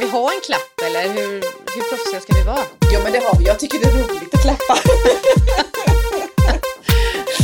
[0.00, 1.32] Ska vi ha en klapp eller hur,
[1.74, 2.64] hur proffsiga ska vi vara?
[2.92, 3.44] Ja men det har vi.
[3.44, 4.74] Jag tycker det är roligt att klappa.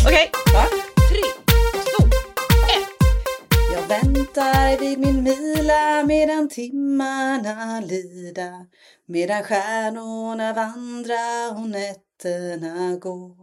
[0.07, 0.65] Okej, Va?
[1.11, 1.23] tre,
[1.85, 2.07] två,
[2.77, 2.89] ett.
[3.73, 8.67] Jag väntar vid min mila medan timmarna lida
[9.07, 13.37] Medan stjärnorna vandra och nätterna gå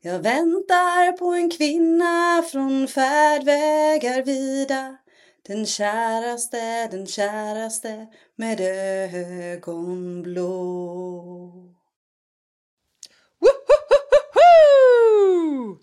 [0.00, 4.96] Jag väntar på en kvinna från färdvägar vida
[5.46, 8.06] Den käraste, den käraste
[8.36, 10.50] med ögon blå
[14.44, 15.78] Wohohoho!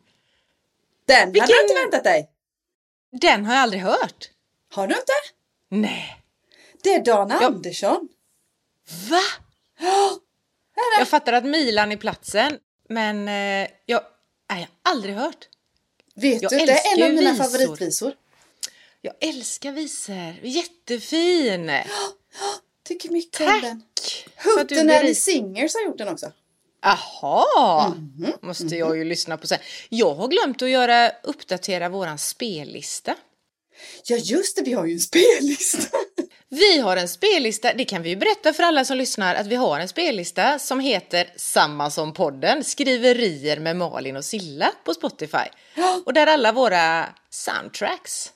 [1.06, 2.30] Den hade Vilken- du inte väntat dig!
[3.12, 4.30] Den har jag aldrig hört.
[4.74, 5.12] Har du inte?
[5.70, 6.18] Nej.
[6.84, 7.46] Det är Dan Ja.
[7.46, 8.10] Andersson.
[9.10, 9.22] Va?
[9.80, 11.00] Det?
[11.00, 14.02] Jag fattar att Milan är platsen, men eh, jag,
[14.50, 15.48] nej, jag har aldrig hört.
[16.16, 17.44] Vet Jag du, det är en av mina visor.
[17.44, 18.14] favoritvisor.
[19.02, 20.36] Jag älskar visor.
[20.42, 21.72] Jättefin!
[22.88, 23.62] Tycker mycket om Tack!
[23.62, 23.84] den.
[24.60, 26.32] att du Hootenanny Singers har gjort den också.
[26.82, 27.90] Jaha!
[27.90, 29.60] Mhm, Måste jag ju lyssna på sen.
[29.90, 33.16] Jag har glömt att göra, uppdatera våran spellista.
[34.06, 35.98] Ja just det, vi har ju en spellista.
[36.54, 39.56] Vi har en spellista, det kan vi ju berätta för alla som lyssnar, att vi
[39.56, 45.38] har en spellista som heter Samma som podden, skriverier med Malin och Silla på Spotify.
[46.06, 48.32] Och där alla våra soundtracks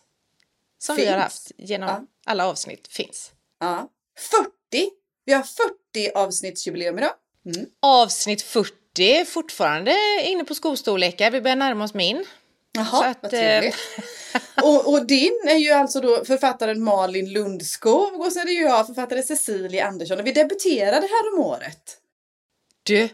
[0.85, 1.23] som vi har Finns.
[1.23, 2.01] haft genom Ja.
[2.25, 3.31] alla avsnitt finns.
[3.59, 3.89] Ja.
[4.31, 4.89] 40.
[5.25, 7.11] Vi har 40 avsnittsjubileum idag.
[7.55, 7.65] Mm.
[7.81, 12.25] Avsnitt 40 är fortfarande inne på skostorlekar, vi börjar närma oss min.
[12.71, 13.75] Jaha, att, vad eh, trevligt.
[14.63, 18.61] och, och din är ju alltså då författaren Malin Lundskog och så är det ju
[18.61, 20.19] jag, författare Cecilia Andersson.
[20.19, 21.97] Och vi debuterade här om året.
[22.83, 23.09] Du,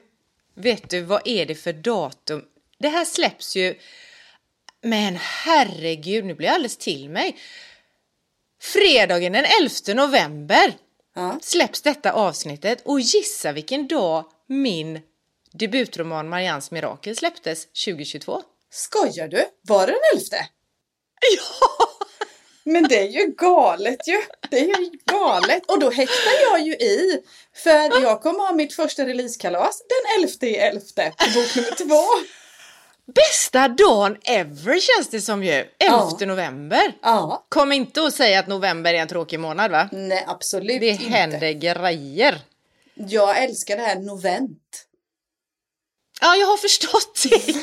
[0.55, 2.45] vet du vad är det för datum?
[2.79, 3.75] Det här släpps ju...
[4.83, 7.37] Men herregud, nu blir jag alldeles till mig.
[8.61, 10.73] Fredagen den 11 november
[11.15, 11.39] Ja.
[11.41, 14.99] släpps detta avsnittet och gissa vilken dag min
[15.53, 18.41] debutroman Marians mirakel släpptes 2022.
[18.71, 19.45] Skojar du?
[19.61, 20.35] Var det den elfte?
[21.37, 21.87] Ja!
[22.63, 24.21] Men det är ju galet ju.
[24.49, 25.65] Det är ju galet.
[25.65, 27.21] Och då häktar jag ju i.
[27.55, 32.25] För jag kommer ha mitt första releasekalas den 11 i 11 på bok nummer två.
[33.15, 35.51] Bästa dagen ever känns det som ju!
[35.51, 36.17] 11 Ja.
[36.25, 36.93] november.
[37.01, 37.45] Ja.
[37.49, 39.89] Kom inte att säga att november är en tråkig månad va?
[39.91, 41.03] Nej, absolut Det inte.
[41.05, 42.39] händer grejer.
[42.93, 44.85] Jag älskar det här novent.
[46.21, 47.55] Ja, jag har förstått det.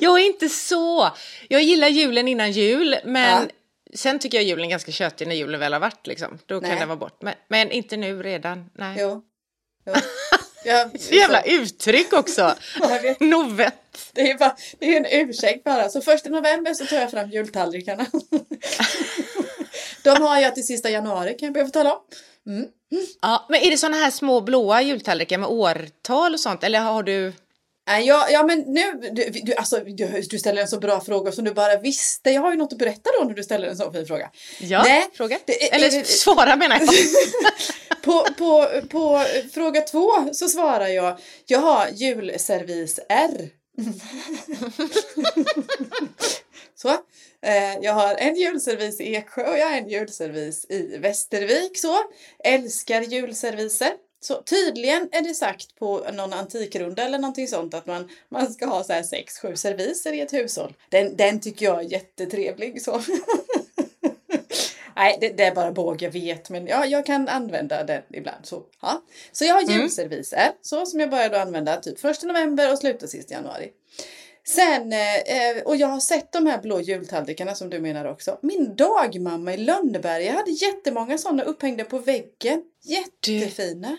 [0.00, 1.10] jag är inte så.
[1.48, 3.50] Jag gillar julen innan jul, men
[3.94, 6.06] sen tycker jag julen är ganska tjötig när julen väl har varit.
[6.06, 6.38] Liksom.
[6.46, 6.78] Då kan Nej.
[6.78, 7.22] den vara bort.
[7.22, 8.70] Men, men inte nu redan.
[8.74, 8.96] Nej.
[9.00, 9.22] Jo.
[9.86, 9.92] jo.
[10.66, 12.54] Jag, Så jävla uttryck också.
[13.20, 13.74] Novett.
[14.12, 15.88] Det är, bara, det är en ursäkt bara.
[15.88, 18.06] Så första november så tar jag fram jultallrikarna.
[20.02, 22.00] De har jag till sista januari kan jag be få tala om.
[22.46, 22.66] Mm.
[23.22, 26.64] Ja, men är det såna här små blåa jultallrikar med årtal och sånt?
[26.64, 27.32] Eller har du...
[27.88, 31.32] Nej, Ja, ja men nu, du, du, alltså, du, du ställer en så bra fråga
[31.32, 32.30] som du bara visste.
[32.30, 34.30] Jag har ju något att berätta då när du ställer en så fin fråga.
[34.60, 35.38] Ja, Nej, fråga?
[35.44, 36.88] det- Eller det- svara menar jag.
[38.02, 43.50] På, på, på fråga två så svarar jag, jag har julservis R.
[46.74, 46.88] så.
[47.46, 51.78] Eh, jag har en julservis i Eksjö och jag har en julservis i Västervik.
[51.78, 51.96] Så.
[52.44, 53.90] Älskar julserviser.
[54.26, 58.66] Så tydligen är det sagt på någon antikrunda eller någonting sånt att man, man ska
[58.66, 60.74] ha så här sex, sju serviser i ett hushåll.
[60.88, 62.82] Den, den tycker jag är jättetrevlig.
[62.82, 62.92] Så.
[64.96, 66.50] Nej, det, det är bara båg, jag vet.
[66.50, 68.46] Men ja, jag kan använda den ibland.
[68.46, 69.02] Så, ja.
[69.32, 70.52] så jag har julserviser.
[70.62, 73.70] Så som jag började använda typ 1 november och slutar sist januari.
[74.48, 78.38] Sen, eh, och jag har sett de här blå jultallrikarna som du menar också.
[78.42, 82.62] Min dagmamma i Lönneberga hade jättemånga sådana upphängda på väggen.
[82.82, 83.96] Jättefina.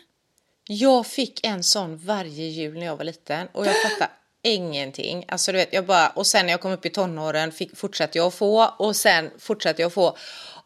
[0.67, 4.11] Jag fick en sån varje jul när jag var liten och jag fattade
[4.43, 5.25] ingenting.
[5.27, 8.17] Alltså du vet, jag bara, och sen när jag kom upp i tonåren fick, fortsatte
[8.17, 10.17] jag att få och sen fortsatte jag att få.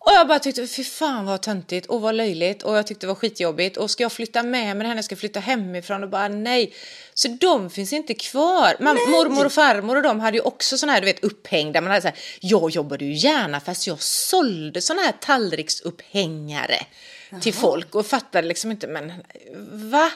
[0.03, 3.07] Och jag bara tyckte, fy fan vad töntigt och vad löjligt och jag tyckte det
[3.07, 6.27] var skitjobbigt och ska jag flytta med mig henne, ska jag flytta hemifrån och bara
[6.27, 6.73] nej.
[7.13, 8.75] Så de finns inte kvar.
[8.79, 11.81] Man, mormor och farmor och de hade ju också såna här du vet upphängda.
[11.81, 16.85] Man hade så här, jag jobbade ju gärna fast jag sålde såna här tallriksupphängare
[17.39, 19.13] till folk och fattade liksom inte, men
[19.91, 20.11] va?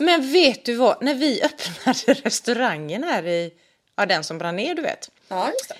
[0.00, 3.52] Men vet du vad, när vi öppnade restaurangen här i,
[3.96, 5.10] ja den som brann ner du vet.
[5.28, 5.74] Ja, just det.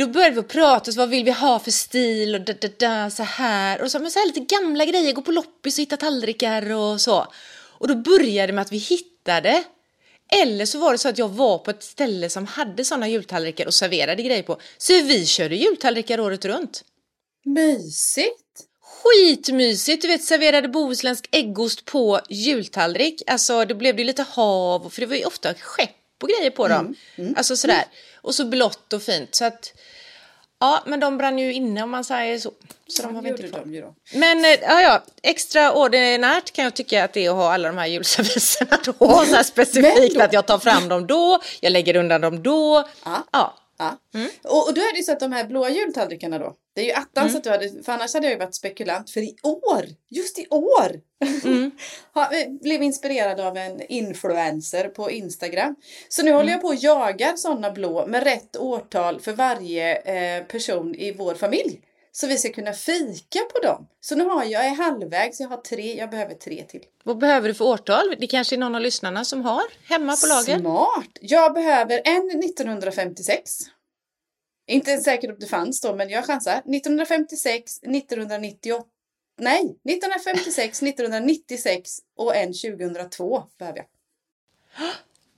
[0.00, 3.10] Då började vi prata, så vad vill vi ha för stil och da, da, da,
[3.10, 3.82] så här.
[3.82, 7.00] Och så, men så här lite gamla grejer, gå på loppis och hitta tallrikar och
[7.00, 7.26] så.
[7.52, 9.64] Och då började det med att vi hittade.
[10.42, 13.66] Eller så var det så att jag var på ett ställe som hade sådana jultallrikar
[13.66, 14.60] och serverade grejer på.
[14.78, 16.84] Så vi körde jultallrikar året runt.
[17.44, 18.66] Mysigt.
[19.02, 20.02] Skitmysigt.
[20.02, 23.22] Du vet serverade bohuslänsk äggost på jultallrik.
[23.26, 25.90] Alltså det blev det lite hav, för det var ju ofta skepp
[26.22, 26.94] och grejer på dem.
[27.36, 27.84] Alltså sådär.
[28.22, 29.34] Och så blått och fint.
[29.34, 29.72] Så att,
[30.60, 32.52] ja men de brann ju inne om man säger så.
[32.88, 33.62] Så de har vi inte kvar.
[33.82, 33.94] då.
[34.18, 37.78] Men eh, ja, ja, extraordinärt kan jag tycka att det är att ha alla de
[37.78, 38.92] här julserviserna då.
[39.28, 42.88] Så här specifikt då- att jag tar fram dem då, jag lägger undan dem då.
[43.04, 43.24] Ja.
[43.32, 43.56] Ja.
[43.80, 43.98] Ja.
[44.14, 44.30] Mm.
[44.44, 46.54] Och, och då är det så att de här blåa jultallrikarna då.
[46.74, 49.10] Det är ju attans att du hade, för annars hade jag ju varit spekulant.
[49.10, 51.00] För i år, just i år,
[51.44, 51.70] Mm.
[52.12, 55.76] har, eh, blev inspirerad av en influencer på Instagram.
[56.08, 56.52] Så nu håller Mm.
[56.52, 61.34] jag på och jagar sådana blå med rätt årtal för varje eh, person i vår
[61.34, 61.80] familj.
[62.12, 63.88] Så vi ska kunna fika på dem.
[64.00, 66.84] Så nu har jag, jag är halvvägs, jag har tre, jag behöver tre till.
[67.04, 68.16] Vad behöver du för årtal?
[68.18, 70.58] Det kanske är någon av lyssnarna som har hemma på lager?
[70.58, 71.18] Smart!
[71.20, 73.58] Jag behöver en 1956.
[74.66, 76.52] Inte säkert om det fanns då, men jag chansar.
[76.52, 78.86] 1956, 1998.
[79.40, 83.86] Nej, 1956, 1996 och en 2002 behöver jag.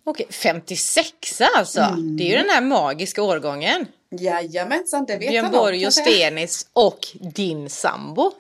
[0.04, 1.80] Okej, 56 alltså.
[2.18, 3.86] Det är ju den här magiska årgången.
[4.18, 5.92] Jajamensan, det vet Björn han Borg och.
[5.92, 8.32] Stenis och din sambo.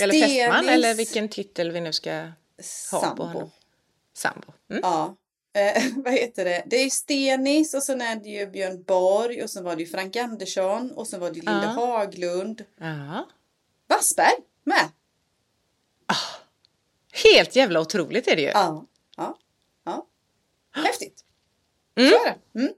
[0.00, 3.22] Eller fästman, eller vilken titel vi nu ska ha på sambo.
[3.22, 3.50] honom.
[4.14, 4.52] Sambo.
[4.70, 4.80] Mm.
[4.82, 5.16] Ja.
[5.52, 6.62] Eh, vad heter det?
[6.66, 9.82] Det är ju Stenis och sen är det ju Björn Borg och sen var det
[9.82, 11.86] ju Frank Andersson och sen var det ju Linda Ja.
[11.86, 12.64] Haglund.
[12.80, 13.26] Ja.
[13.86, 14.88] Wassberg med.
[17.24, 18.48] Helt jävla otroligt är det ju.
[18.48, 18.86] Ja.
[19.16, 19.38] ja.
[19.84, 20.06] ja.
[20.70, 21.24] Häftigt.
[21.96, 22.10] Mm.
[22.10, 22.58] Så är det.
[22.60, 22.72] Mm.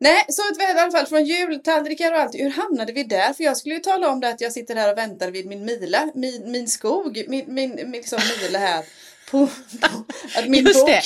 [0.00, 2.34] Nej, så att vi i alla fall från jultallrikar och allt.
[2.34, 3.32] Hur hamnade vi där?
[3.32, 5.64] För jag skulle ju tala om det att jag sitter här och väntar vid min
[5.64, 8.84] mila, min, min skog, min, min, min liksom mila här.
[9.30, 9.46] På,
[9.80, 10.88] på min Just bok.
[10.88, 11.02] det.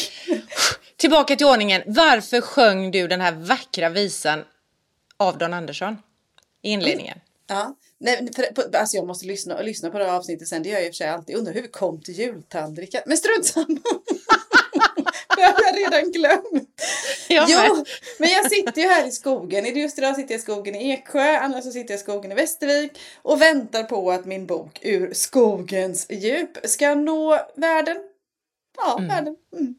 [0.96, 1.82] Tillbaka till ordningen.
[1.86, 4.44] Varför sjöng du den här vackra visan
[5.16, 5.96] av Don Andersson
[6.62, 7.18] i inledningen?
[7.46, 7.76] Ja.
[7.98, 10.62] Nej, för, på, alltså jag måste lyssna, och lyssna på det här avsnittet sen.
[10.62, 11.36] Det gör jag i och för sig alltid.
[11.36, 13.02] Undrar hur vi kom till jultallrikar.
[13.06, 13.80] Men strunt samma.
[15.42, 16.82] Det har jag redan glömt.
[17.28, 17.86] Jag Jo, med.
[18.18, 19.76] men jag sitter ju här i skogen.
[19.78, 22.34] Just idag sitter jag i skogen i Eksjö, annars så sitter jag i skogen i
[22.34, 27.96] Västervik och väntar på att min bok Ur skogens djup ska nå världen.
[28.76, 29.36] Ja, världen.
[29.52, 29.74] Mm.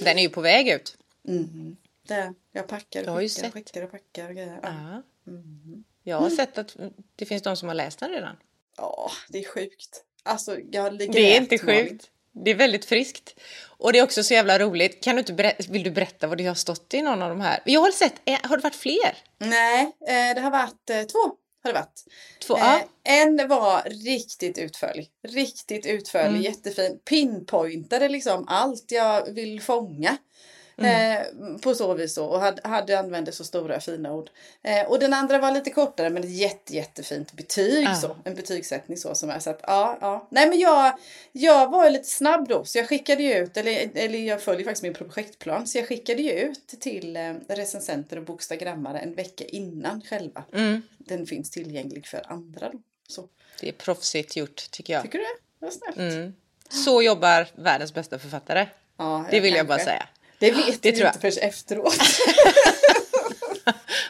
[0.00, 0.96] Den är ju på väg ut.
[1.28, 1.76] Mm.
[2.08, 2.34] Där.
[2.52, 3.52] Jag packar och skickar sett.
[3.52, 4.58] skickar och packar och grejer.
[4.62, 5.02] Ja.
[5.24, 5.32] Ja.
[6.02, 6.76] Jag har sett att
[7.16, 8.36] det finst de som har läst den redan.
[8.76, 10.02] ja, det är sjukt.
[10.22, 12.10] Alltså, jag ligger Det är inte sjukt.
[12.44, 13.34] Det är väldigt friskt.
[13.78, 15.02] Och det är också så jävla roligt.
[15.04, 17.60] Kan du inte vill du berätta vad det har stått i någon av de här?
[17.64, 19.16] Jag har sett, eh, har det varit fler?
[19.38, 21.18] Nej, eh, det har varit eh, två.
[21.64, 22.04] Har det varit.
[22.46, 22.56] Två?
[22.56, 22.80] Eh, Ja.
[23.04, 25.08] en var riktigt utförlig.
[25.28, 26.42] Riktigt utförlig, Mm.
[26.42, 26.98] jättefin.
[27.08, 30.16] Pinpointade liksom allt jag vill fånga.
[30.78, 31.22] Mm.
[31.22, 32.24] Eh, på så vis då.
[32.24, 34.30] Och hade, hade använde så stora fina ord.
[34.62, 37.84] Eh, och den andra var lite kortare men ett jätte, jättefint betyg.
[37.84, 37.94] Ja.
[37.94, 39.38] Så, en betygssättning så som är.
[39.38, 40.26] Så att, ja, ja.
[40.30, 40.98] Nej men jag,
[41.32, 42.64] jag var lite snabb då.
[42.64, 45.66] Så jag skickade ju ut, eller, eller jag följer faktiskt min projektplan.
[45.66, 50.82] Så jag skickade ju ut till eh, recensenter och bokstagrammare en vecka innan själva Mm.
[50.98, 52.68] den finns tillgänglig för andra.
[52.68, 52.78] Då.
[53.08, 53.28] Så,
[53.60, 55.02] Det är proffsigt gjort tycker jag.
[55.02, 55.38] tycker du det?
[55.58, 55.96] Vad snällt.
[55.96, 56.34] Mm.
[56.68, 58.66] Så jobbar världens bästa författare.
[58.96, 60.08] Ja, Det vill jag bara säga.
[60.38, 61.14] Det vet Det vi tror jag.
[61.14, 61.96] inte förrän efteråt.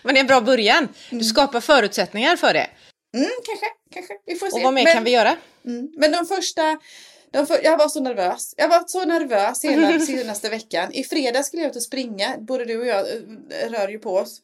[0.03, 0.89] Men det är en bra början.
[1.11, 2.67] Du skapar förutsättningar för det.
[3.15, 4.15] Mm, kanske, kanske.
[4.27, 4.57] Vi får se.
[4.57, 5.37] Och vad mer men, kan vi göra?
[5.67, 6.79] Mm, men de första...
[7.31, 8.55] De för, jag var så nervös.
[8.57, 10.93] Jag var så nervös hela senaste veckan.
[10.93, 12.35] I fredags skulle jag ut och springa.
[12.39, 14.43] Både du och jag eh, rör ju på oss.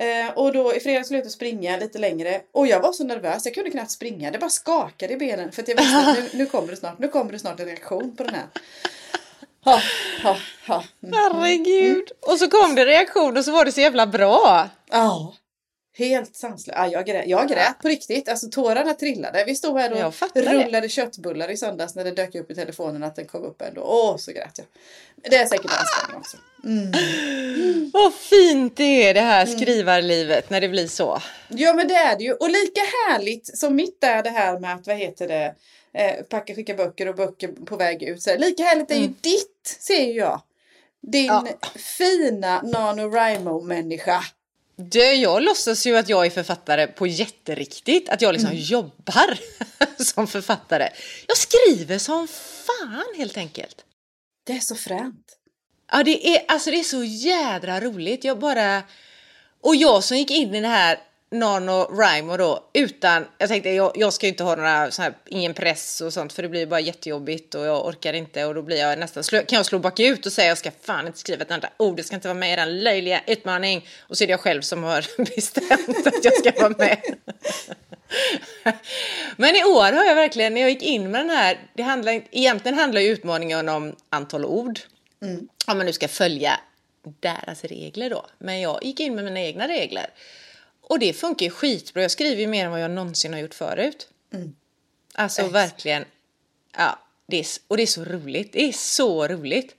[0.00, 2.40] Eh, och då i fredags skulle jag ut och springa lite längre.
[2.52, 3.44] Och jag var så nervös.
[3.44, 4.30] Jag kunde knappt springa.
[4.30, 5.52] Det bara skakade i benen.
[5.52, 6.98] För att jag visste att nu, nu kommer det snart.
[6.98, 8.46] Nu kommer det snart en reaktion på den här.
[9.64, 9.80] Ha,
[10.22, 10.84] ha, ha.
[11.02, 11.14] Mm.
[11.14, 12.10] Herregud.
[12.20, 14.68] Och så kom det reaktion och så var det så jävla bra.
[14.90, 15.34] Ja.
[15.96, 16.78] Helt sanslöst.
[16.78, 18.28] Ja, jag, grät, jag grät på riktigt.
[18.28, 19.44] Alltså tårarna trillade.
[19.46, 20.64] Vi stod här och fattar det.
[20.64, 23.82] rullade köttbullar i söndags när det dök upp i telefonen att den kom upp ändå.
[23.82, 24.66] Åh, så grät jag.
[25.30, 26.36] Det är säkert anspänning också.
[27.92, 31.22] Vad fint det är det här skrivarlivet när det blir så.
[31.48, 32.32] Ja, men det är det ju.
[32.32, 35.54] Och lika härligt som mitt är det här med att, vad heter det,
[35.94, 38.22] eh, packa, skicka böcker och böcker på väg ut.
[38.22, 40.42] Så här, lika härligt är ju ditt, ser jag.
[41.02, 41.46] Din Ja.
[41.98, 44.24] fina NaNoWriMo-människa.
[44.76, 48.08] Du, jag låtsas ju att jag är författare på jätteriktigt.
[48.08, 49.38] Att jag liksom jobbar
[50.04, 50.88] som författare.
[51.26, 53.84] Jag skriver som fan helt enkelt.
[54.44, 55.38] Det är så fränt.
[55.92, 58.24] Ja, det är, alltså det är så jädra roligt.
[58.24, 58.82] Jag bara...
[59.60, 60.98] Och jag som gick in i det här
[61.34, 63.26] NaNoWriMo då utan...
[63.38, 66.32] Jag tänkte jag, jag ska ju inte ha några sån här, ingen press och sånt
[66.32, 69.22] för det blir bara jättejobbigt och jag orkar inte och då blir jag nästan...
[69.22, 72.02] Kan jag slå bakut och säga jag ska fan inte skriva ett enda ord, det
[72.02, 73.88] ska inte vara med i den löjliga utmaning.
[74.00, 77.00] Och så är det jag själv som har bestämt att jag ska vara med.
[79.36, 82.22] Men i år har jag verkligen, när jag gick in med den här, det handlar,
[82.30, 84.80] egentligen handlar ju utmaningen om antal ord.
[85.22, 85.48] Mm.
[85.66, 86.60] Om man nu ska följa
[87.20, 88.26] deras regler då.
[88.38, 90.06] Men jag gick in med mina egna regler.
[90.94, 92.02] Och det funkar ju skitbra.
[92.02, 94.08] Jag skriver ju mer än vad jag någonsin har gjort förut.
[94.32, 94.54] Mm.
[95.14, 95.52] Alltså Ex.
[95.52, 96.04] verkligen.
[96.76, 98.52] Ja, det är, och det är så roligt.
[98.52, 99.74] Det är så roligt.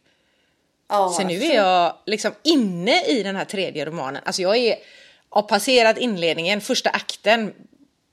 [0.87, 4.21] Ja, så nu är jag liksom inne i den här tredje romanen.
[4.25, 4.75] Alltså jag är,
[5.29, 7.53] har passerat inledningen, första akten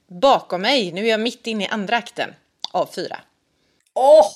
[0.06, 0.92] bakom mig.
[0.92, 2.34] Nu är jag mitt inne i andra akten
[2.72, 3.20] av fyra.
[3.94, 4.26] Åh!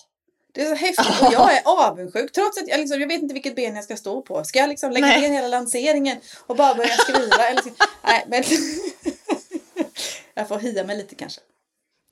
[0.57, 3.35] Det är så häftigt och jag är avundsjuk trots att jag, liksom, jag vet inte
[3.35, 4.45] vilket ben jag ska stå på.
[4.45, 7.49] Ska jag liksom lägga ner hela lanseringen och bara börja skriva?
[7.49, 7.63] eller,
[8.05, 8.45] nej, men
[10.35, 11.41] jag får hia mig lite kanske.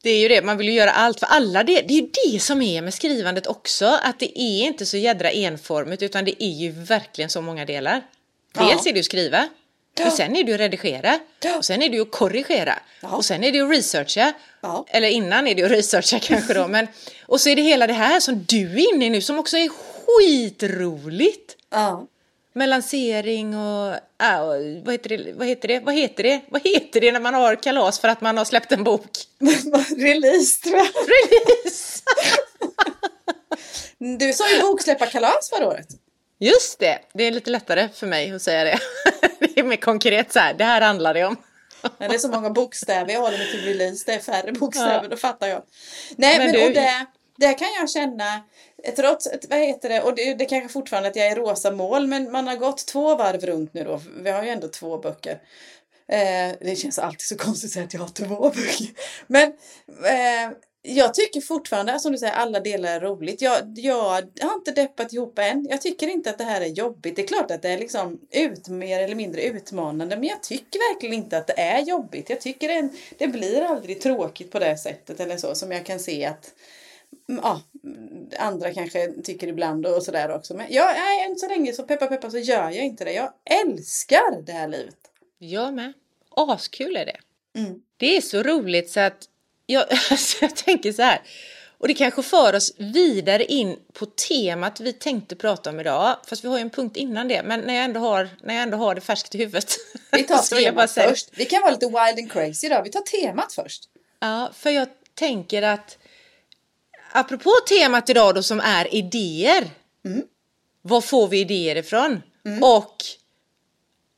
[0.02, 1.64] Det är ju det, man vill ju göra allt för alla.
[1.64, 4.96] Det, det är ju det som är med skrivandet också, att det är inte så
[4.96, 8.02] jädra enformigt utan det är ju verkligen så många delar.
[8.52, 8.90] Dels ja.
[8.90, 9.48] är det att skriva.
[10.02, 11.20] Och sen är det ju att redigera.
[11.56, 12.78] Och sen är det ju att korrigera.
[13.00, 13.16] Ja.
[13.16, 14.32] Och sen är det ju att researcha.
[14.60, 14.86] Ja.
[14.88, 16.68] Eller innan är det ju att researcha kanske då.
[16.68, 16.86] Men,
[17.26, 19.56] och så är det hela det här som du är inne i nu som också
[19.56, 21.56] är skitroligt.
[21.70, 22.06] Ja.
[22.52, 25.80] Med lansering och, äh, vad, heter det, vad heter det?
[25.80, 26.40] Vad heter det?
[26.48, 29.10] Vad heter det när man har kalas för att man har släppt en bok?
[29.96, 30.86] Release tror jag.
[30.86, 32.02] Release!
[34.18, 35.88] du sa ju boksläpparkalas förra året.
[36.38, 38.78] Just det, det är lite lättare för mig att säga det.
[39.38, 41.36] det är mer konkret så här, det här handlar det om.
[41.98, 45.02] Men det är så många bokstäver, jag håller mig till release, det är färre bokstäver,
[45.02, 45.08] ja.
[45.08, 45.62] då fattar jag.
[46.16, 46.66] Nej men, men du...
[46.66, 48.44] och det, det kan jag känna,
[48.96, 52.32] trots, vad heter det, och det, det kanske fortfarande att jag är rosa mål, men
[52.32, 55.38] man har gått två varv runt nu då, vi har ju ändå två böcker.
[56.08, 58.88] Eh, det känns alltid så konstigt att säga att jag har två böcker.
[59.26, 59.48] Men
[60.04, 63.42] eh, jag tycker fortfarande, som du säger, alla delar är roligt.
[63.42, 65.66] Jag, jag har inte deppat ihop än.
[65.70, 67.16] Jag tycker inte att det här är jobbigt.
[67.16, 70.94] Det är klart att det är liksom ut, mer eller mindre utmanande, men jag tycker
[70.94, 72.30] verkligen inte att det är jobbigt.
[72.30, 72.88] Jag tycker det,
[73.18, 76.52] det blir aldrig tråkigt på det sättet eller så, som jag kan se att
[77.26, 77.62] ja,
[78.38, 80.54] andra kanske tycker ibland och sådär också.
[80.54, 83.12] Men jag, nej, än så länge så peppa peppa så gör jag inte det.
[83.12, 83.32] Jag
[83.64, 84.96] älskar det här livet.
[85.38, 85.92] Jag med.
[86.30, 87.18] Askul är det.
[87.58, 87.82] Mm.
[87.96, 89.28] Det är så roligt så att
[89.66, 91.22] jag, alltså jag tänker så här,
[91.78, 96.44] och det kanske för oss vidare in på temat vi tänkte prata om idag, fast
[96.44, 98.76] vi har ju en punkt innan det, men när jag ändå har, när jag ändå
[98.76, 99.76] har det färskt i huvudet.
[100.12, 101.28] Vi tar temat först.
[101.32, 103.88] Vi kan vara lite wild and crazy idag, vi tar temat först.
[104.20, 105.98] Ja, för jag tänker att
[107.12, 109.70] apropå temat idag då som är idéer,
[110.04, 110.22] mm.
[110.82, 112.22] var får vi idéer ifrån?
[112.46, 112.62] Mm.
[112.62, 112.96] Och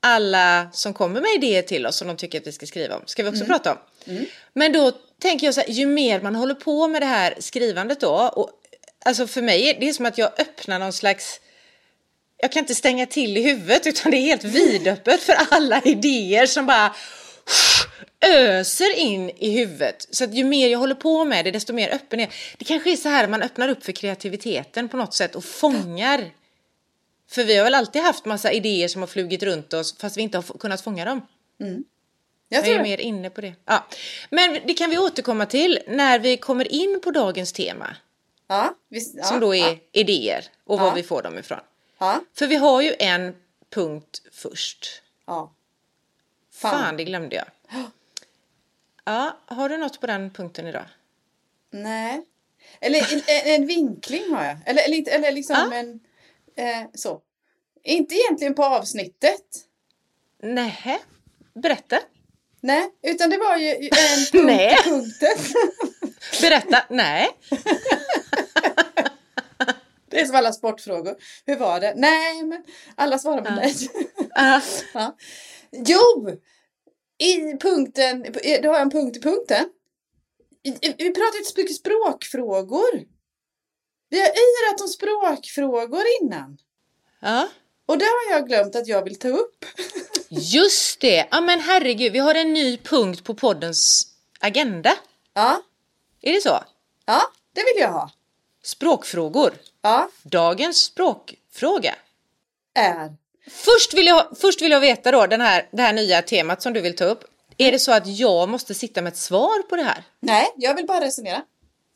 [0.00, 3.02] alla som kommer med idéer till oss som de tycker att vi ska skriva om,
[3.06, 3.48] ska vi också mm.
[3.48, 3.78] prata om.
[4.06, 4.26] Mm.
[4.52, 8.00] Men då tänker jag så här, ju mer man håller på med det här skrivandet
[8.00, 8.50] då, och,
[9.04, 11.40] alltså för mig är det som att jag öppnar någon slags
[12.38, 16.46] jag kan inte stänga till i huvudet utan det är helt vidöppet för alla idéer
[16.46, 16.94] som bara
[18.20, 20.08] öser in i huvudet.
[20.10, 22.32] Så att ju mer jag håller på med det desto mer öppen är jag.
[22.58, 26.30] Det kanske är så här man öppnar upp för kreativiteten på något sätt och fångar.
[27.30, 30.22] För vi har väl alltid haft massa idéer som har flugit runt oss fast vi
[30.22, 31.26] inte har kunnat fånga dem.
[31.60, 31.84] Mm.
[32.48, 33.54] Jag, jag är mer inne på det.
[33.64, 33.86] Ja.
[34.30, 37.96] Men det kan vi återkomma till när vi kommer in på dagens tema.
[38.46, 39.76] Ja, visst, ja som då är ja.
[39.92, 41.60] idéer och var vi får dem ifrån.
[42.34, 43.34] För vi har ju en
[43.70, 45.02] punkt först.
[45.26, 45.52] Ja.
[46.52, 46.78] Fan.
[46.78, 47.46] Fan, det glömde jag.
[49.04, 50.84] Ja, har du något på den punkten idag?
[51.70, 52.24] Nej.
[52.80, 53.22] Eller en,
[53.54, 54.56] en vinkling har jag.
[54.66, 56.00] Eller, eller, eller liksom en...
[56.56, 57.20] Eh, så.
[57.82, 59.66] Inte egentligen på avsnittet.
[60.42, 61.02] Nej,
[61.54, 61.98] berätta.
[62.66, 63.80] Nej, utan det var ju en
[64.32, 64.76] punkt Nej.
[64.84, 65.36] punkten.
[66.40, 66.84] Berätta.
[66.90, 67.28] Nej.
[70.10, 71.16] Det är som alla sportfrågor.
[71.46, 71.92] Hur var det?
[71.96, 73.74] Nej, men alla svarar på nej.
[74.94, 75.16] Ja.
[75.72, 76.30] Jo!
[77.18, 78.22] I punkten,
[78.62, 79.64] du har en punkt i punkten.
[80.82, 83.04] Vi pratade inte så mycket språkfrågor.
[84.08, 86.58] Vi har yrat om språkfrågor innan.
[87.20, 87.48] Ja.
[87.86, 89.64] Och det har jag glömt att jag vill ta upp.
[90.28, 91.28] Just det!
[91.30, 94.06] Ja men herregud, vi har en ny punkt på poddens
[94.40, 94.94] agenda.
[95.34, 95.62] Ja.
[96.22, 96.64] Är det så?
[97.04, 98.10] Ja, det vill jag ha.
[98.62, 99.54] Språkfrågor.
[99.82, 100.08] Ja.
[100.22, 101.94] Dagens språkfråga.
[102.74, 103.16] Är?
[103.50, 106.72] Först vill jag, först vill jag veta då, den här, det här nya temat som
[106.72, 107.24] du vill ta upp.
[107.58, 110.04] Är det så att jag måste sitta med ett svar på det här?
[110.20, 111.42] Nej, jag vill bara resonera.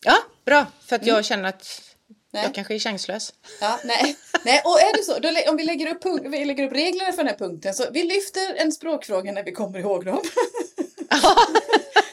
[0.04, 0.66] Ja, bra.
[0.86, 1.22] För att jag mm.
[1.22, 1.89] känner att
[2.32, 2.42] Nej.
[2.42, 3.32] Jag kanske är chanslös.
[3.60, 4.16] Ja, nej.
[4.44, 7.12] nej, och är det så, då, om vi lägger, upp punkt, vi lägger upp reglerna
[7.12, 10.22] för den här punkten så vi lyfter en språkfråga när vi kommer ihåg dem.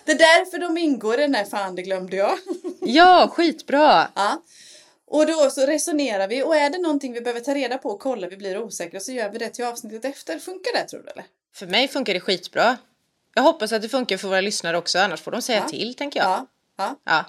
[0.06, 2.38] det är därför de ingår i den här Fan det glömde jag.
[2.80, 4.08] ja, skitbra.
[4.16, 4.42] Ja.
[5.08, 8.00] Och då så resonerar vi och är det någonting vi behöver ta reda på och
[8.00, 10.40] kolla, vi blir osäkra så gör vi det till avsnittet efter.
[10.40, 11.26] Funkar det tror du eller?
[11.56, 12.78] För mig funkar det skitbra.
[13.34, 15.70] Jag hoppas att det funkar för våra lyssnare också, annars får de säga ja.
[15.70, 16.30] till tänker jag.
[16.30, 16.48] Ja.
[16.78, 16.96] Ja.
[17.04, 17.26] Ja.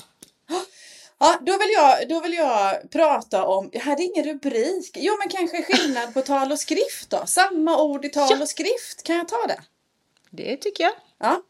[1.21, 4.91] Ja, då vill, jag, då vill jag prata om, jag hade ingen rubrik.
[4.97, 7.27] Jo, men kanske skillnad på tal och skrift då.
[7.27, 8.43] Samma ord i tal Ja.
[8.43, 9.03] och skrift.
[9.03, 9.61] Kan jag ta det?
[10.31, 10.93] Det tycker jag.
[11.19, 11.43] Ja.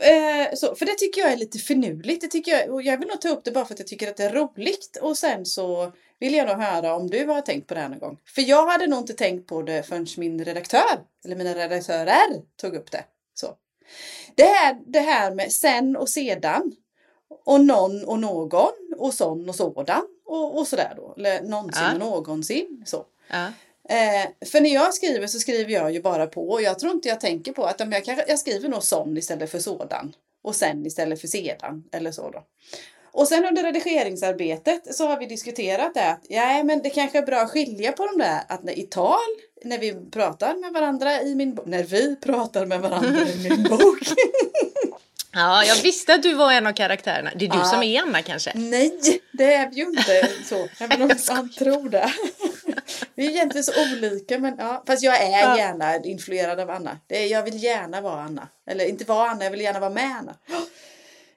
[0.00, 2.20] Eh, så, för det tycker jag är lite finurligt.
[2.20, 4.10] Det tycker jag, och jag vill nog ta upp det bara för att jag tycker
[4.10, 4.98] att det är roligt.
[5.02, 7.98] Och sen så vill jag nog höra om du har tänkt på det här någon
[7.98, 8.18] gång.
[8.34, 12.74] För jag hade nog inte tänkt på det förrän min redaktör, eller mina redaktörer, tog
[12.74, 13.04] upp det.
[13.34, 13.54] Så.
[14.34, 16.72] Det, här, det här med sen och sedan.
[17.44, 18.72] Och någon och någon.
[18.98, 20.06] Och sån och sådan.
[20.26, 21.14] Och, och sådär då.
[21.16, 21.92] Eller någonsin Ja.
[21.92, 22.82] och någonsin.
[22.86, 23.04] Så.
[23.30, 23.46] Ja.
[23.88, 27.08] Eh, för när jag skriver så skriver jag ju bara på och jag tror inte
[27.08, 30.12] jag tänker på att jag, kanske, jag skriver nog sån istället för sådan.
[30.42, 32.44] Och sen istället för sedan eller så då.
[33.14, 37.22] Och sen under redigeringsarbetet så har vi diskuterat det att ja, men det kanske är
[37.22, 39.18] bra att skilja på de där att när, i tal,
[39.64, 43.62] när vi pratar med varandra i min bok, när vi pratar med varandra i min
[43.62, 43.98] bok.
[45.32, 47.30] ja, jag visste att du var en av karaktärerna.
[47.36, 47.64] Det är du Ja.
[47.64, 48.52] som är Anna kanske?
[48.54, 48.98] Nej,
[49.32, 50.68] det är vi ju inte så.
[50.80, 52.12] Även om man tror det.
[53.14, 54.82] Vi är egentligen så olika men ja.
[54.86, 55.58] Fast jag är Ja.
[55.58, 56.98] gärna influerad av Anna.
[57.06, 58.48] Det är, jag vill gärna vara Anna.
[58.66, 60.34] Eller inte vara Anna, jag vill gärna vara med Anna.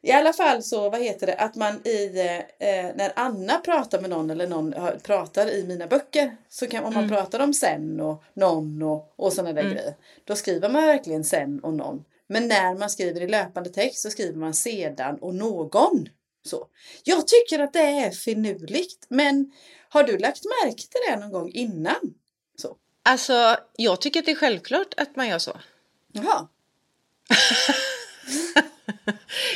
[0.01, 2.19] I alla fall så, vad heter det, att man i,
[2.59, 6.37] eh, när Anna pratar med någon eller någon pratar i mina böcker.
[6.49, 9.93] Så kan, om man pratar om sen och någon och, och sådana där grejer.
[10.25, 12.03] Då skriver man verkligen sen och någon.
[12.27, 16.09] Men när man skriver i löpande text så skriver man sedan och någon.
[16.45, 16.67] Så.
[17.03, 19.05] Jag tycker att det är finurligt.
[19.09, 19.51] Men
[19.89, 22.13] har du lagt märke till det någon gång innan?
[22.57, 22.77] Så.
[23.03, 25.57] Alltså, jag tycker att det är självklart att man gör så.
[26.13, 26.47] Jaha.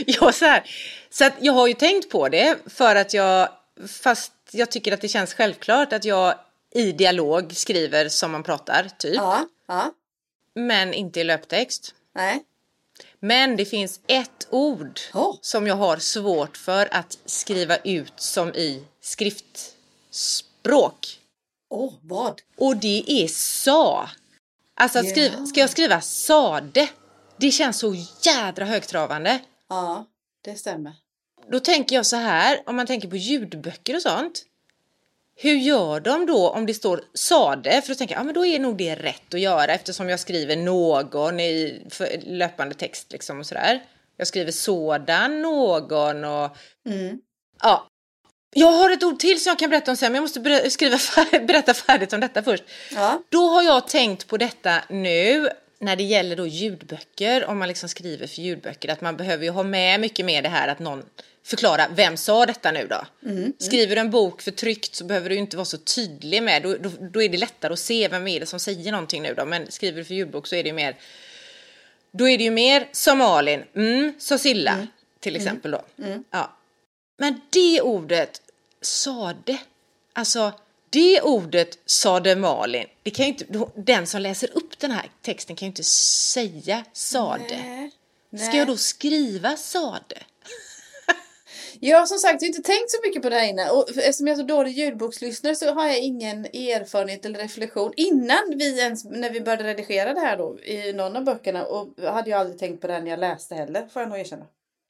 [0.06, 0.64] Ja, så här.
[1.10, 3.50] Så att jag har ju tänkt på det för att jag,
[3.88, 6.36] fast jag tycker att det känns självklart att jag
[6.72, 9.16] i dialog skriver som man pratar, typ.
[9.16, 9.48] Ja.
[9.68, 9.94] Ja.
[10.56, 11.96] Men inte i löptext.
[12.16, 12.44] Nej.
[13.20, 15.36] Men det finns ett ord Åh.
[15.42, 21.20] som jag har svårt för att skriva ut som i skriftspråk.
[21.70, 22.42] Åh, vad?
[22.58, 24.10] Och det är sa.
[24.76, 26.90] Alltså att skriva, ska jag skriva sade?
[27.38, 29.40] Det känns så jädra högtravande.
[29.70, 30.06] Ja,
[30.44, 30.94] det stämmer.
[31.52, 34.46] Då tänker jag så här, om man tänker på ljudböcker och sånt.
[35.42, 37.82] Hur gör de då om det står sade?
[37.82, 40.20] För då tänker jag, ja men då är nog det rätt att göra eftersom jag
[40.20, 41.82] skriver någon i
[42.24, 43.84] löpande text liksom och sådär.
[44.18, 46.58] Jag skriver sådan, någon och
[46.90, 47.20] Mm.
[47.64, 47.88] ja.
[48.56, 50.70] Jag har ett ord till som jag kan berätta om sen men jag måste ber-
[50.70, 52.64] skriva fär- berätta färdigt om detta först.
[52.96, 53.22] Ja.
[53.30, 55.50] Då har jag tänkt på detta nu
[55.80, 59.50] när det gäller då ljudböcker, om man liksom skriver för ljudböcker, att man behöver ju
[59.50, 61.04] ha med mycket mer det här att någon
[61.50, 63.06] förklarar vem sa detta nu då?
[63.58, 66.76] Skriver du en bok för tryckt så behöver du inte vara så tydlig med, då,
[66.78, 69.46] då, då är det lättare att se vem är det som säger någonting nu då,
[69.46, 70.96] men skriver du för ljudbok så är det ju mer
[72.12, 74.88] då är det ju mer som Malin, mm, så Silla
[75.20, 75.82] till exempel då.
[76.32, 76.58] Ja.
[77.18, 78.42] Men det ordet
[78.82, 79.58] sade,
[80.14, 80.54] alltså
[80.90, 85.66] det ordet sade Malin, det kan inte, den som läser upp den här texten kan
[85.66, 87.90] ju inte säga sade.
[88.30, 88.48] Nej.
[88.48, 90.18] Ska jag då skriva sade?
[91.82, 93.70] Jag har som sagt inte tänkt så mycket på det här innan.
[93.70, 97.94] Och eftersom jag är så dålig ljudbokslyssnare så har jag ingen erfarenhet eller reflektion.
[97.96, 101.88] Innan vi ens, när vi började redigera det här då, i någon av böckerna, och
[102.04, 104.46] hade jag aldrig tänkt på det här när jag läste heller, får jag nog erkänna.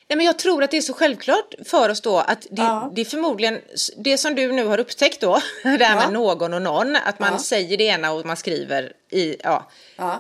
[0.08, 2.92] Nej, men jag tror att det är så självklart för oss då att det, Ja.
[2.96, 3.60] det är förmodligen
[3.98, 6.02] det som du nu har upptäckt då, det här Ja.
[6.04, 7.40] med någon och någon, att man Ja.
[7.40, 9.72] säger det ena och man skriver i, ja,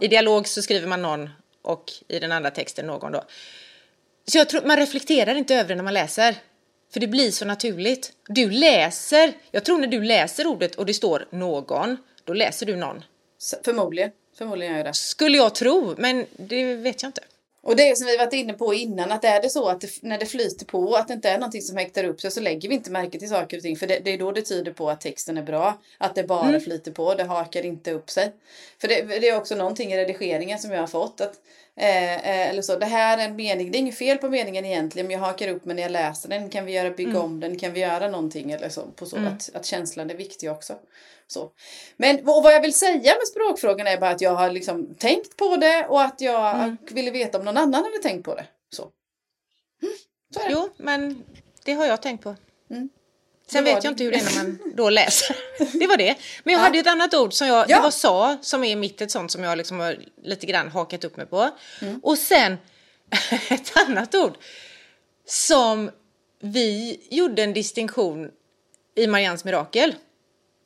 [0.01, 1.29] i dialog så skriver man någon
[1.61, 3.23] och i den andra texten någon då.
[4.27, 6.35] Så jag tror man reflekterar inte över det när man läser.
[6.93, 8.11] För det blir så naturligt.
[8.27, 12.75] Du läser, jag tror när du läser ordet och det står någon, då läser du
[12.75, 13.03] någon.
[13.65, 14.11] Förmodligen.
[14.37, 14.93] Förmodligen gör jag det.
[14.93, 17.21] Skulle jag tro, men det vet jag inte.
[17.61, 20.17] Och det som vi varit inne på innan, att är det så att det, när
[20.17, 22.75] det flyter på, att det inte är någonting som häktar upp sig, så lägger vi
[22.75, 23.77] inte märke till saker och ting.
[23.77, 25.81] För det, det är då det tyder på att texten är bra.
[25.97, 28.31] Att det bara flyter på, det hakar inte upp sig.
[28.81, 31.21] För det, det är också någonting i redigeringen som jag har fått.
[31.21, 31.33] Att,
[31.75, 34.65] eh, eh, eller så, det här är en mening, det är inget fel på meningen
[34.65, 36.49] egentligen, men jag hakar upp mig när jag läser den.
[36.49, 37.59] Kan vi göra, bygga om den?
[37.59, 38.51] Kan vi göra någonting?
[38.51, 40.73] Eller så, på så att, att känslan är viktig också.
[41.31, 41.51] Så.
[41.97, 45.37] Men och vad jag vill säga med språkfrågan är bara att jag har liksom tänkt
[45.37, 48.45] på det och att jag ville veta om någon annan hade tänkt på det.
[48.75, 48.81] Så.
[49.81, 49.93] Mm,
[50.33, 50.47] så det.
[50.51, 51.23] Jo, men
[51.65, 52.35] det har jag tänkt på.
[52.71, 52.89] Mm.
[53.47, 53.87] Sen vet jag det.
[53.87, 55.35] inte hur det är när man då läser.
[55.79, 56.15] Det var det.
[56.43, 56.63] Men jag Ja.
[56.63, 57.75] hade ett annat ord som jag, Ja.
[57.77, 61.03] det var sa, som är mitt ett sånt som jag liksom har lite grann hakat
[61.03, 61.49] upp mig på.
[61.81, 61.99] Mm.
[62.03, 62.57] Och sen
[63.49, 64.33] ett annat ord
[65.25, 65.91] som
[66.41, 68.31] vi gjorde en distinktion
[68.95, 69.95] i Marians mirakel.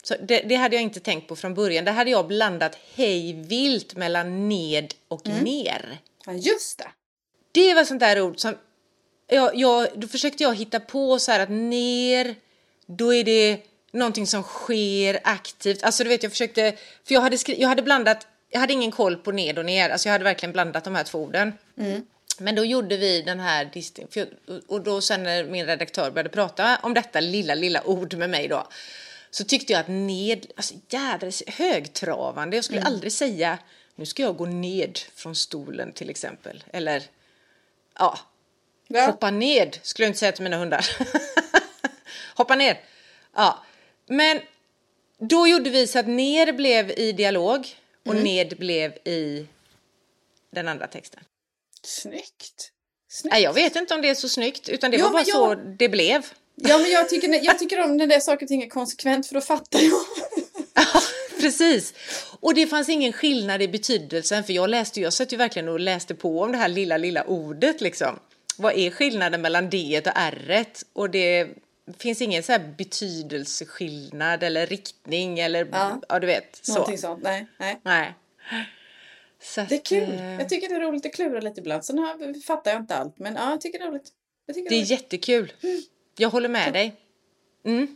[0.03, 1.85] Så det, det hade jag inte tänkt på från början.
[1.85, 5.43] Där hade jag blandat hej vilt mellan ned och Mm.
[5.43, 5.97] ner.
[6.25, 6.87] Ja, just det.
[7.51, 8.55] Det var sånt där ord som
[9.27, 12.35] jag, jag, då försökte jag hitta på så här att ner,
[12.85, 13.57] då är det
[13.91, 15.83] någonting som sker aktivt.
[15.83, 18.91] Alltså du vet, jag försökte, för jag hade, skri, jag hade blandat, jag hade ingen
[18.91, 21.53] koll på ned och ner, alltså jag hade verkligen blandat de här två orden.
[22.37, 23.71] Men då gjorde vi den här,
[24.67, 28.47] och då sen när min redaktör började prata om detta lilla, lilla ord med mig
[28.47, 28.67] då,
[29.33, 33.57] så tyckte jag att ned, alltså jädra högtravande, jag skulle aldrig säga
[33.95, 37.03] nu ska jag gå ned från stolen till exempel, eller
[37.99, 38.19] ja,
[38.87, 39.05] Ja.
[39.05, 40.85] hoppa ned skulle jag inte säga till mina hundar.
[42.35, 42.79] hoppa ner.
[43.35, 43.63] Ja,
[44.07, 44.39] men
[45.19, 47.67] då gjorde vi så att ner blev i dialog
[48.05, 49.47] och ned blev i
[50.51, 51.23] den andra texten.
[51.81, 52.71] Snyggt.
[53.09, 53.33] Snyggt.
[53.33, 55.25] Nej, jag vet inte om det är så snyggt, utan det Jo, var bara men
[55.25, 56.25] så jag- det blev.
[56.55, 59.27] Ja, men jag tycker, jag tycker om när det är saker och ting är konsekvent
[59.27, 59.91] för då fattar jag.
[60.73, 61.01] Ja,
[61.39, 61.93] precis.
[62.39, 65.79] Och det fanns ingen skillnad i betydelsen, för jag läste jag satt ju verkligen och
[65.79, 68.19] läste på om det här lilla, lilla ordet liksom.
[68.57, 70.65] Vad är skillnaden mellan D och R?
[70.93, 71.47] Och det
[71.97, 76.19] finns ingen så här betydelseskillnad eller riktning eller, ja, Ja.
[76.19, 76.73] du vet, så.
[76.73, 77.23] Någonting sånt.
[77.23, 77.79] Nej, nej.
[77.83, 78.13] Nej.
[79.43, 80.03] Så att, Det är kul.
[80.13, 81.85] eh, Jag tycker det är roligt att klura lite ibland.
[81.85, 83.19] Sen här fattar jag inte allt.
[83.19, 84.07] Men ja, jag tycker det är roligt.
[84.47, 84.89] Det det är roligt.
[84.89, 85.51] jättekul.
[86.17, 86.95] Jag håller med dig.
[87.65, 87.95] Mm.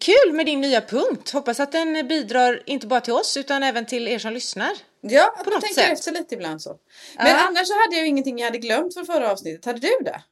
[0.00, 1.30] Kul med din nya punkt.
[1.30, 4.70] Hoppas att den bidrar inte bara till oss utan även till er som lyssnar.
[5.00, 5.92] Ja, på något tänker sätt.
[5.92, 6.76] efter lite ibland så.
[7.16, 7.46] Men Ja.
[7.48, 9.64] annars så hade jag ju ingenting jag hade glömt från förra avsnittet.
[9.64, 10.22] Hade du det?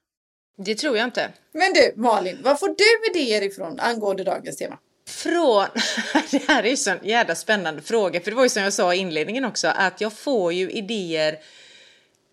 [0.59, 1.33] Det tror jag inte.
[1.53, 4.79] Men du, Malin, var får du idéer ifrån angående dagens tema?
[5.09, 5.67] Från...
[6.31, 8.21] Det här är ju så en jävla spännande fråga.
[8.21, 11.39] För det var ju som jag sa i inledningen också att jag får ju idéer.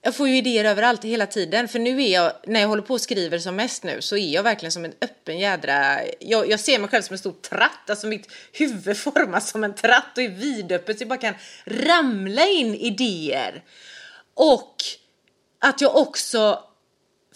[0.05, 1.67] Jag får ju idéer överallt hela tiden.
[1.67, 4.33] För nu är jag, när jag håller på och skriver som mest nu så är
[4.33, 5.99] jag verkligen som en öppen jädra...
[6.19, 7.89] Jag, jag ser mig själv som en stor tratt.
[7.89, 11.33] Alltså mitt huvud formas som en tratt och är vidöppet så jag bara kan
[11.65, 13.63] ramla in idéer.
[14.33, 14.75] Och
[15.59, 16.63] att jag också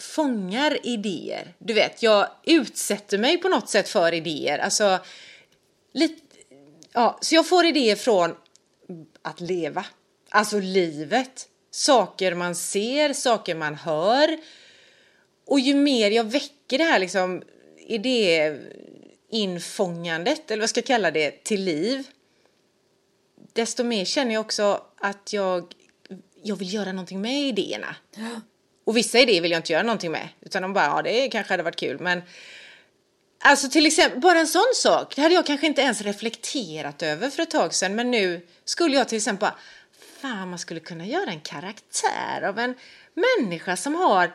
[0.00, 1.54] fångar idéer.
[1.58, 4.58] Du vet, jag utsätter mig på något sätt för idéer.
[4.58, 4.98] Alltså,
[5.92, 6.22] lite,
[6.92, 8.36] ja, så jag får idéer från
[9.22, 9.84] att leva.
[10.30, 11.47] Alltså livet.
[11.70, 14.38] Saker man ser, saker man hör.
[15.46, 17.42] Och ju mer jag väcker det här liksom
[17.76, 22.06] idéinfångandet, eller vad ska jag kalla det, till liv.
[23.52, 25.74] Desto mer känner jag också att jag,
[26.42, 27.96] jag vill göra någonting med idéerna.
[28.84, 30.28] Och vissa idéer vill jag inte göra någonting med.
[30.40, 31.98] Utan de bara, ja det kanske hade varit kul.
[32.00, 32.22] Men
[33.38, 35.16] alltså till exempel, bara en sån sak.
[35.16, 37.94] Det hade jag kanske inte ens reflekterat över för ett tag sedan.
[37.94, 39.58] Men nu skulle jag till exempel bara,
[40.22, 42.74] fan man skulle kunna göra en karaktär av en
[43.14, 44.32] människa som har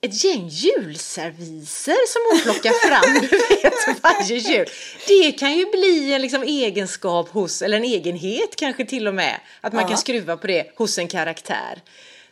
[0.00, 4.66] ett gäng julserviser som hon plockar fram du vet, varje jul.
[5.08, 9.40] Det kan ju bli en liksom egenskap hos, eller en egenhet kanske till och med,
[9.60, 9.88] att man Ja.
[9.88, 11.82] kan skruva på det hos en karaktär.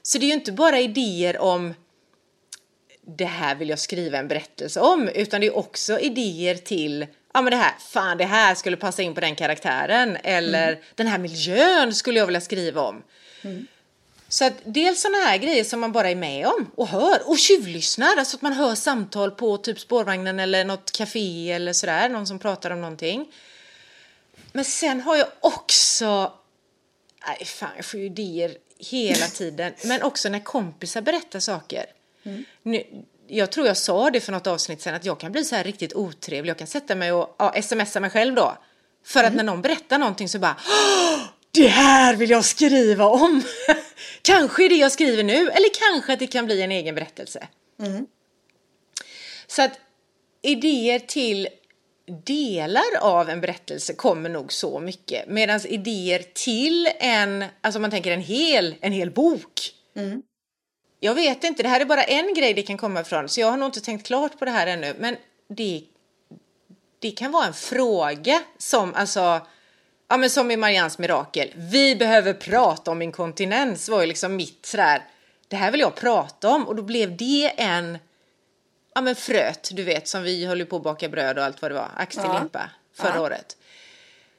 [0.02, 1.74] Så det är ju inte bara idéer om
[3.16, 7.42] det här vill jag skriva en berättelse om, utan det är också idéer till Ja
[7.42, 11.18] men det här, fan det här skulle passa in på den karaktären eller den här
[11.18, 13.02] miljön skulle jag vilja skriva om.
[14.28, 17.38] Så att dels sådana här grejer som man bara är med om och hör och
[17.38, 22.26] tjuvlyssnar, alltså att man hör samtal på typ spårvagnen eller något café eller sådär, någon
[22.26, 23.32] som pratar om någonting.
[24.52, 26.32] Men sen har jag också,
[27.28, 31.86] nej fan jag får ju idéer hela tiden, men också när kompisar berättar saker.
[32.62, 35.56] Nu, jag tror jag sa det för något avsnitt sen att jag kan bli så
[35.56, 38.58] här riktigt otrevlig, jag kan sätta mig och ja, smsa mig själv då.
[39.04, 43.42] För att när någon berättar någonting så bara "Åh, det här vill jag skriva om.
[44.22, 47.48] kanske det jag skriver nu eller kanske att det kan bli en egen berättelse.
[49.46, 49.72] Så att
[50.42, 51.48] idéer till
[52.24, 55.28] delar av en berättelse kommer nog så mycket.
[55.28, 59.72] Medan idéer till en, alltså om man tänker en hel, en hel bok.
[61.00, 63.28] Jag vet inte, det här är bara en grej det kan komma ifrån.
[63.28, 64.94] Så jag har nog inte tänkt klart på det här ännu.
[64.98, 65.16] Men
[65.48, 65.82] det,
[66.98, 69.40] det kan vara en fråga som, alltså,
[70.08, 71.52] ja men som i Marians mirakel.
[71.56, 75.04] Vi behöver prata om inkontinens var ju liksom mitt sådär.
[75.48, 77.98] Det här vill jag prata om och då blev det en
[78.94, 81.70] ja men fröt, du vet, som vi höll på att baka bröd och allt vad
[81.70, 82.60] det var, ax till Ja.
[82.94, 83.20] förra Ja.
[83.20, 83.56] året.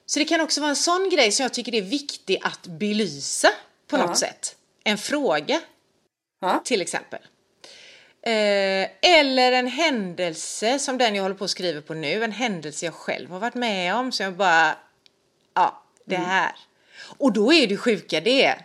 [0.06, 3.50] Så det kan också vara en sån grej som jag tycker är viktig att belysa
[3.88, 4.06] på Ja.
[4.06, 4.56] något sätt.
[4.84, 5.62] En fråga
[6.40, 6.62] Ja.
[6.66, 7.20] till exempel.
[8.22, 12.86] Eh, eller en händelse som den jag håller på att skriva på nu, en händelse
[12.86, 14.78] jag själv har varit med om så jag bara,
[15.54, 16.52] ja, det här.
[17.18, 18.56] Och då är det ju sjuka det,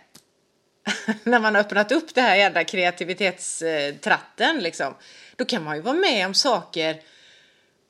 [1.23, 4.95] när man har öppnat upp det här jävla kreativitetstratten liksom,
[5.35, 7.01] då kan man ju vara med om saker,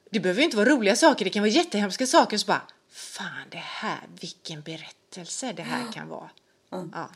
[0.10, 3.50] det behöver ju inte vara roliga saker, det kan vara jättehemska saker, så bara, fan
[3.50, 6.30] det här, vilken berättelse det här kan vara.
[6.69, 7.10] Ja.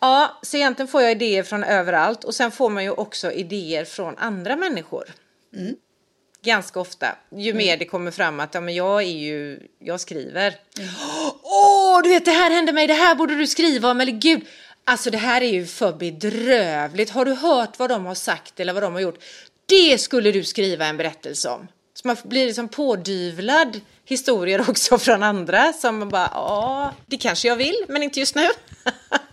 [0.00, 3.84] Ja, så egentligen får jag idéer från överallt och sen får man ju också idéer
[3.84, 5.04] från andra människor.
[5.56, 5.76] Mm.
[6.42, 7.06] Ganska ofta.
[7.36, 10.54] Ju mer det kommer fram att ja, men jag är ju, jag skriver.
[11.42, 14.46] Åh, du vet det här hände mig, det här borde du skriva om, eller gud.
[14.84, 17.10] Alltså det här är ju för bedrövligt.
[17.10, 19.18] Har du hört vad de har sagt eller vad de har gjort?
[19.66, 21.68] Det skulle du skriva en berättelse om.
[21.94, 27.48] Så man blir liksom pådyvlad historier också från andra som man bara, ja, det kanske
[27.48, 28.48] jag vill, men inte just nu.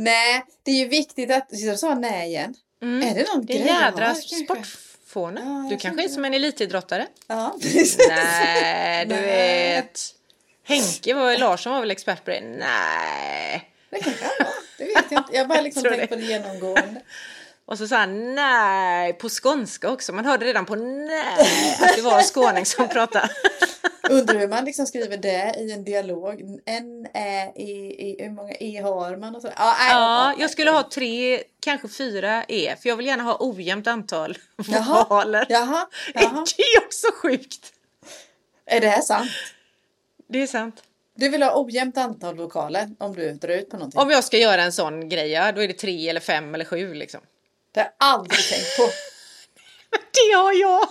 [0.00, 1.46] Nej, det är ju viktigt att...
[1.50, 2.54] Jag sa nej igen.
[2.82, 5.40] Är det någon Det är grej jädra sportfåne.
[5.44, 7.06] Ja, du kanske är som en elitidrottare?
[7.26, 7.98] Ja, precis.
[8.08, 9.22] Nej, du Nej.
[9.22, 10.00] vet.
[10.64, 12.40] Henke var, Larsson var väl expert på det?
[12.40, 13.70] Nej.
[13.90, 14.54] Det kanske han var.
[14.78, 15.32] Det vet jag inte.
[15.32, 16.06] Jag har bara liksom tänkt det.
[16.06, 17.00] på det genomgående.
[17.68, 20.12] Och så sa han nej på skånska också.
[20.12, 23.28] Man hörde redan på nej att det var en skåning som pratade.
[24.10, 26.40] Undrar hur man liksom skriver det i en dialog.
[26.66, 28.16] N, Ä, E, E.
[28.24, 29.36] Hur många E har man?
[29.36, 29.48] Och så.
[29.48, 29.54] Nej,
[29.90, 32.76] Ja, jag skulle ha tre, kanske fyra E.
[32.82, 34.98] För jag vill gärna ha ojämnt antal Jaha.
[35.02, 35.46] vokaler.
[35.48, 36.44] Jaha, Är jaha.
[36.56, 37.72] det också sjukt?
[38.66, 39.30] Är det här sant?
[40.28, 40.82] Det är sant.
[41.16, 44.00] Du vill ha ojämnt antal vokaler om du drar ut på någonting?
[44.00, 46.64] Om jag ska göra en sån grej, ja, då är det tre eller fem eller
[46.64, 47.20] sju liksom.
[47.72, 48.82] Det har jag aldrig tänkt på.
[49.90, 50.88] Det har jag!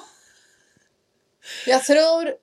[1.65, 2.33] Jag tror...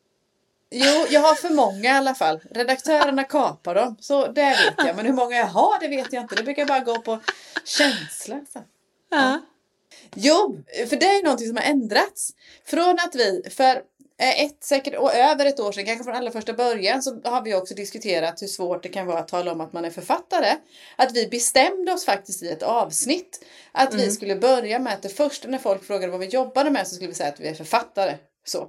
[0.70, 2.40] Jo, jag har för många i alla fall.
[2.50, 3.96] Redaktörerna kapar dem.
[4.00, 4.96] Så det vet jag.
[4.96, 6.34] Men hur många jag har, det vet jag inte.
[6.34, 7.20] Det brukar bara gå på
[7.64, 8.40] känsla.
[8.52, 8.62] Så.
[9.10, 9.40] Ja.
[10.14, 12.30] Jo, för det är någonting som har ändrats.
[12.64, 13.82] Från att vi för
[14.18, 17.55] ett, säkert och över ett år sedan, kanske från allra första början, så har vi
[17.55, 20.57] också diskuterat hur svårt det kan vara att tala om att man är författare.
[20.96, 25.09] Att vi bestämde oss faktiskt i ett avsnitt att vi skulle börja med att det
[25.09, 27.55] första när folk frågade vad vi jobbade med så skulle vi säga att vi är
[27.55, 28.16] författare.
[28.44, 28.68] Så.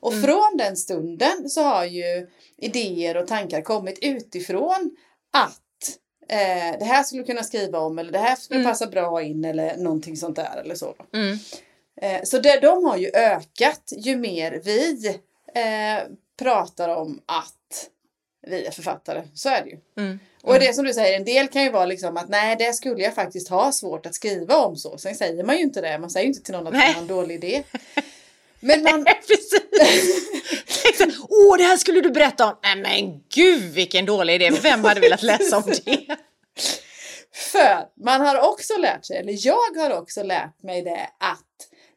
[0.00, 4.96] Och från den stunden så har ju idéer och tankar kommit utifrån
[5.32, 5.98] att
[6.28, 9.76] eh, det här skulle kunna skriva om eller det här skulle passa bra in eller
[9.76, 10.94] någonting sånt där eller så.
[11.14, 11.38] Mm.
[12.02, 15.08] Eh, så det, de har ju ökat ju mer vi
[15.54, 16.08] eh,
[16.38, 17.88] pratar om att
[18.46, 19.22] vi är författare.
[19.34, 19.78] Så är det ju.
[19.98, 20.18] Mm.
[20.42, 23.02] Och det som du säger, en del kan ju vara liksom att nej, det skulle
[23.02, 24.98] jag faktiskt ha svårt att skriva om så.
[24.98, 25.98] Sen säger man ju inte det.
[25.98, 26.92] Man säger ju inte till någon att man Nej.
[26.92, 27.62] har en dålig idé.
[28.60, 30.28] Men man, Precis!
[31.28, 32.56] Åh, det här skulle du berätta om!
[32.62, 34.50] Nej men gud vilken dålig idé!
[34.62, 36.16] Vem hade velat läsa om det?
[37.32, 41.47] För man har också lärt sig, eller jag har också lärt mig det, att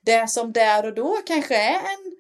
[0.06, 2.16] det som där och då kanske är en,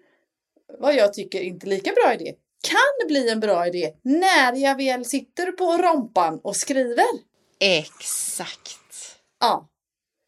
[0.80, 5.06] vad jag tycker, inte lika bra idé, kan bli en bra idé när jag väl
[5.06, 7.06] sitter på rompan och skriver.
[7.60, 8.78] Exakt.
[9.40, 9.68] Ja.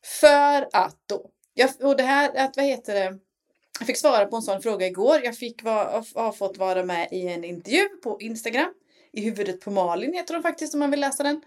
[0.05, 3.19] För att då, jag, och det här, att vad heter det,
[3.79, 5.21] jag fick svara på en sån fråga igår.
[5.23, 8.73] Jag fick va, har fått vara med i en intervju på Instagram.
[9.13, 11.41] I huvudet på Malin heter hon faktiskt om man vill läsa den.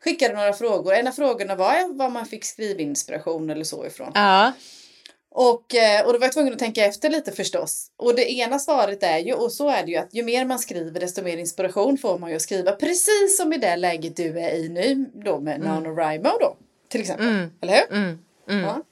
[0.00, 0.92] Skickade några frågor.
[0.92, 4.12] En av frågorna var vad man fick skrivinspiration eller så ifrån.
[4.14, 4.52] Ja.
[5.38, 7.90] Och, eh, och då var jag tvungen att tänka efter lite förstås.
[7.96, 10.58] Och det ena svaret är ju, och så är det ju, att ju mer man
[10.58, 12.72] skriver desto mer inspiration får man ju att skriva.
[12.72, 16.56] Precis som i det läget du är i nu då med NaNoWriMo då.
[16.88, 17.28] Till exempel.
[17.28, 17.50] Mm.
[17.60, 17.96] Eller hur?
[17.96, 18.18] Mm.
[18.48, 18.64] Mm.
[18.64, 18.82] Ja.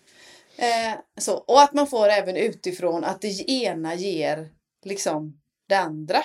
[0.56, 1.34] Eh, så.
[1.34, 4.48] Och att man får även utifrån att det ena ger
[4.84, 6.18] liksom det andra.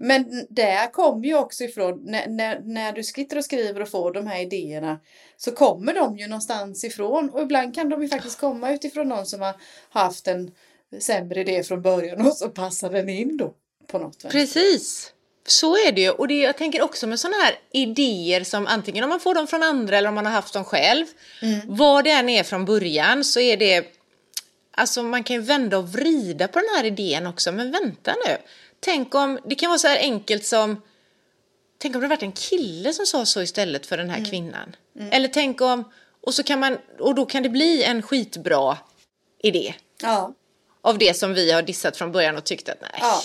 [0.00, 4.12] Men det kommer ju också ifrån, när, när, när du sitter och skriver och får
[4.12, 5.00] de här idéerna
[5.36, 9.26] så kommer de ju någonstans ifrån och ibland kan de ju faktiskt komma utifrån någon
[9.26, 9.54] som har
[9.90, 10.50] haft en
[11.00, 13.54] sämre idé från början och så passar den in då
[13.86, 14.30] på något vänster.
[14.30, 15.12] Precis.
[15.46, 16.10] Så är det ju.
[16.10, 19.46] Och det, jag tänker också med sådana här idéer som antingen om man får dem
[19.46, 21.06] från andra eller om man har haft dem själv.
[21.66, 23.94] Vad det än är från början så är det...
[24.70, 27.52] Alltså man kan ju vända och vrida på den här idén också.
[27.52, 28.36] Men vänta nu.
[28.80, 29.38] Tänk om...
[29.44, 30.82] Det kan vara så här enkelt som...
[31.78, 34.76] Tänk om det varit en kille som sa så istället för den här kvinnan.
[35.10, 35.92] Eller tänk om...
[36.20, 38.78] Och, så kan man, och då kan det bli en skitbra
[39.42, 40.32] idé Ja.
[40.80, 42.90] av det som vi har dissat från början och tyckt att nej.
[43.00, 43.20] Ja.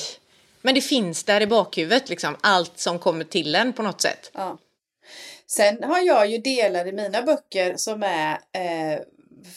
[0.62, 4.32] Men det finns där i bakhuvudet, liksom, allt som kommer till en på något sätt.
[4.34, 4.58] Ja.
[5.48, 9.00] Sen har jag ju delar i mina böcker som är eh,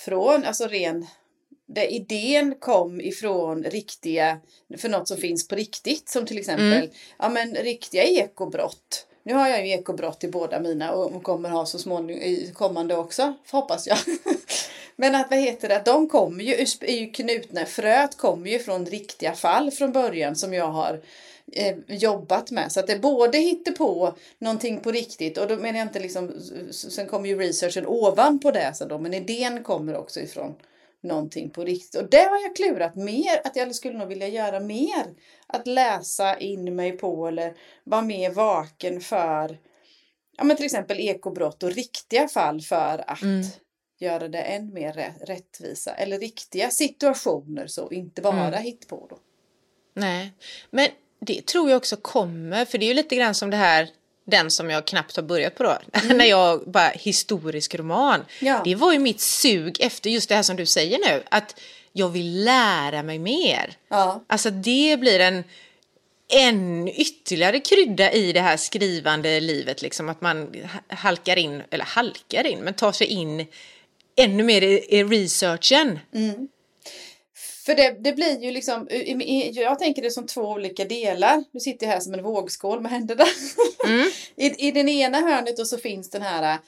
[0.04, 1.06] från, alltså ren,
[1.66, 4.40] där idén kom ifrån riktiga,
[4.78, 9.06] för något som finns på riktigt, som till exempel, ja men riktiga ekobrott.
[9.22, 12.96] Nu har jag ju ekobrott i båda mina och kommer ha så småningom i kommande
[12.96, 13.98] också, hoppas jag.
[14.96, 18.86] Men att vad heter det, de kommer ju, är ju knutna, fröet kommer ju från
[18.86, 21.00] riktiga fall från början som jag har
[21.52, 22.72] eh, jobbat med.
[22.72, 26.32] Så att det både hittar på någonting på riktigt och då menar jag inte liksom,
[26.70, 30.54] sen kommer ju researchen ovanpå det så då, men idén kommer också ifrån
[31.02, 32.00] någonting på riktigt.
[32.02, 35.04] Och det har jag klurat mer, att jag skulle nog vilja göra mer.
[35.46, 37.54] Att läsa in mig på eller
[37.84, 39.58] vara mer vaken för
[40.36, 43.42] ja, men till exempel ekobrott och riktiga fall för att Mm.
[44.00, 45.94] göra det än mer rä- rättvisa.
[45.94, 48.62] Eller riktiga situationer så, inte bara Mm.
[48.62, 49.18] hittpå då.
[49.94, 50.32] Nej,
[50.70, 50.88] men
[51.20, 53.88] det tror jag också kommer, för det är ju lite grann som det här,
[54.26, 55.78] den som jag knappt har börjat på då,
[56.14, 58.14] när jag bara historisk roman.
[58.14, 58.26] Mm.
[58.38, 58.60] Ja.
[58.64, 61.60] Det var ju mitt sug efter just det här som du säger nu, att
[61.92, 63.72] jag vill lära mig mer.
[63.88, 65.44] Ja, Alltså det blir en
[66.28, 71.84] en ytterligare krydda i det här skrivande livet, liksom att man ha- halkar in, eller
[71.84, 73.46] halkar in, men tar sig in
[74.16, 75.98] ännu mer i, i researchen.
[77.66, 78.88] För det, det blir ju liksom,
[79.52, 81.44] jag tänker det som två olika delar.
[81.52, 83.24] Du sitter här som en vågskål med händerna.
[83.86, 84.10] Mm.
[84.36, 86.58] I, I den ena hörnet och så finns den här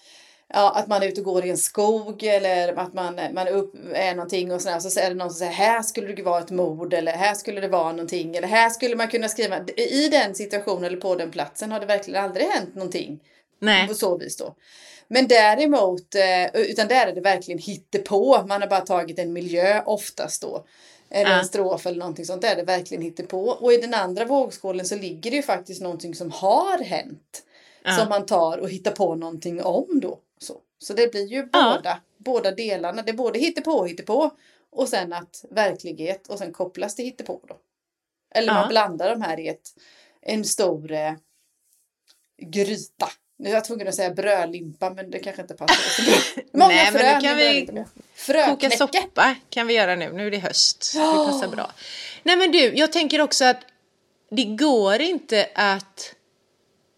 [0.55, 3.53] Ja, att man är ute och går i en skog eller att man, man är,
[3.53, 6.41] upp, är någonting och sådär, så är det någon som säger här skulle det vara
[6.41, 10.09] ett mord eller här skulle det vara någonting eller här skulle man kunna skriva i
[10.09, 13.21] den situationen eller på den platsen har det verkligen aldrig hänt någonting
[13.61, 13.89] Nej.
[13.89, 14.55] på så vis då.
[15.09, 18.47] Men däremot, eh, utan där är det verkligen hittepå.
[18.47, 20.67] Man har bara tagit en miljö oftast då.
[21.11, 22.43] Eller en strof eller någonting sånt.
[22.43, 23.49] Där är det verkligen hittepå.
[23.51, 27.43] Och i den andra vågskålen så ligger det ju faktiskt någonting som har hänt.
[27.83, 27.97] Ja.
[27.97, 30.19] Som man tar och hittar på någonting om då.
[30.39, 31.75] Så, så det blir ju Ja.
[31.77, 33.03] båda, båda delarna.
[33.03, 34.31] Det är både hittepå och hittepå.
[34.71, 37.57] Och sen att verklighet och sen kopplas det hittepå då.
[38.35, 38.55] Eller Ja.
[38.55, 39.69] man blandar de här i ett,
[40.21, 41.13] en stor eh,
[42.43, 43.09] gryta.
[43.41, 45.75] Nu är jag tvungen att säga brödlimpa men det kanske inte passar.
[45.75, 46.43] så bra.
[46.53, 47.03] Många Nej, men
[47.75, 48.77] nu frön kan vi.
[48.77, 50.93] Koka soppa kan vi göra nu, nu är det höst.
[50.95, 51.73] Det passar bra.
[52.23, 53.61] Nej men du, jag tänker också att
[54.31, 56.15] det går inte att...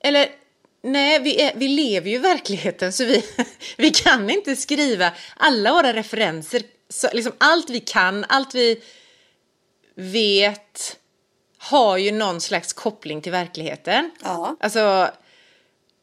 [0.05, 0.29] Eller
[0.83, 3.25] nej, vi, är, vi lever ju i verkligheten så vi,
[3.77, 6.63] vi kan inte skriva alla våra referenser.
[6.89, 8.83] Så, liksom allt vi kan, allt vi
[9.95, 10.97] vet
[11.59, 14.11] har ju någon slags koppling till verkligheten.
[14.23, 14.57] Ja.
[14.61, 15.11] Alltså,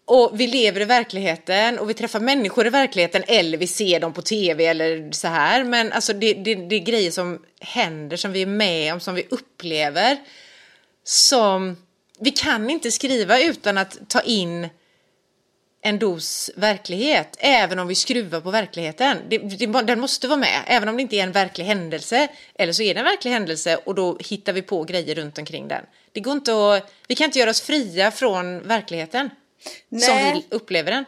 [0.09, 4.13] och vi lever i verkligheten och vi träffar människor i verkligheten eller vi ser dem
[4.13, 5.63] på tv eller så här.
[5.63, 9.15] Men alltså det, det, det är grejer som händer, som vi är med om, som
[9.15, 10.17] vi upplever.
[11.03, 11.77] Som
[12.19, 14.67] vi kan inte skriva utan att ta in
[15.81, 19.17] en dos verklighet, även om vi skruvar på verkligheten.
[19.29, 22.27] Det, det, den måste vara med, även om det inte är en verklig händelse.
[22.55, 25.67] Eller så är det en verklig händelse och då hittar vi på grejer runt omkring
[25.67, 25.83] den.
[26.11, 29.29] Det går inte att, vi kan inte göra oss fria från verkligheten.
[29.89, 30.45] Som Nej.
[30.49, 31.05] vi upplever den.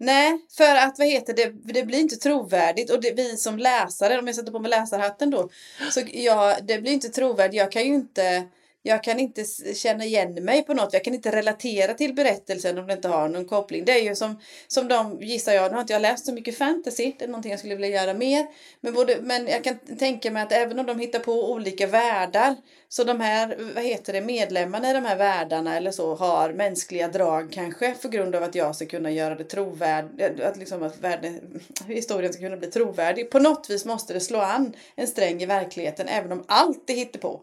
[0.00, 4.18] Nej, för att vad heter det, det blir inte trovärdigt och det, vi som läsare,
[4.18, 5.48] om jag sätter på mig läsarhatten då,
[5.90, 7.56] så ja, det blir inte trovärdigt.
[7.56, 8.44] Jag kan ju inte,
[8.82, 10.92] jag kan inte känna igen mig på något.
[10.92, 13.84] Jag kan inte relatera till berättelsen om det inte har någon koppling.
[13.84, 16.58] Det är ju som, som de, gissar jag, nu har inte jag läst så mycket
[16.58, 18.46] fantasy, det är någonting jag skulle vilja göra mer.
[18.80, 22.56] Men, både, men jag kan tänka mig att även om de hittar på olika världar,
[22.88, 27.08] så de här, vad heter det, medlemmarna i de här världarna eller så har mänskliga
[27.08, 30.98] drag kanske för grund av att jag ska kunna göra det trovärdigt, att liksom att
[30.98, 33.30] världen, historien ska kunna bli trovärdig.
[33.30, 36.94] På något vis måste det slå an en sträng i verkligheten även om allt är
[36.94, 37.40] hittepå.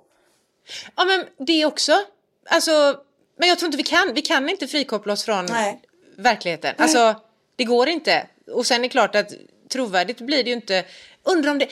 [0.95, 2.05] Ja men det också.
[2.49, 2.99] Alltså,
[3.37, 5.81] men jag tror inte vi kan, vi kan inte frikoppla oss från Nej.
[6.17, 6.75] verkligheten.
[6.77, 7.21] Alltså,
[7.55, 8.27] det går inte.
[8.51, 9.31] Och sen är det klart att
[9.69, 10.85] trovärdigt blir det ju inte.
[11.23, 11.67] Undrar om det,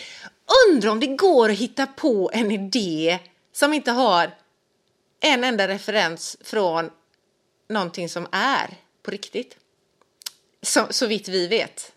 [0.70, 3.20] undrar om det går att hitta på en idé
[3.54, 4.32] som inte har
[5.20, 6.90] en enda referens från
[7.70, 9.58] någonting som är på riktigt.
[10.62, 11.92] Så, så vitt vi vet.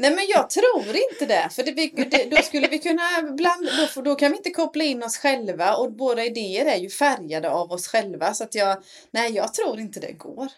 [0.00, 1.48] Nej men jag tror inte det.
[1.50, 5.02] För det, det, då skulle vi kunna blanda, då, då kan vi inte koppla in
[5.02, 8.34] oss själva och våra idéer är ju färgade av oss själva.
[8.34, 10.48] Så att jag, nej jag tror inte det går.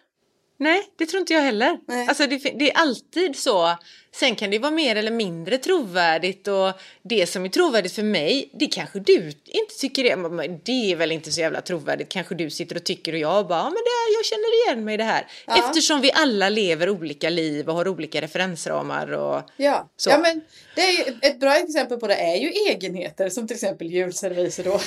[0.58, 1.78] Nej, det tror inte jag heller.
[1.88, 2.08] Nej.
[2.08, 3.76] Alltså det, det är alltid så.
[4.14, 8.50] Sen kan det vara mer eller mindre trovärdigt och det som är trovärdigt för mig,
[8.52, 12.34] det kanske du inte tycker är, men det är väl inte så jävla trovärdigt, kanske
[12.34, 14.96] du sitter och tycker och jag bara, ja men det, jag känner igen mig i
[14.96, 15.26] det här.
[15.46, 15.58] Ja.
[15.58, 20.10] Eftersom vi alla lever olika liv och har olika referensramar och Ja, Så.
[20.10, 20.40] ja men
[20.74, 24.80] det är ett bra exempel på det är ju egenheter som till exempel julserviser då.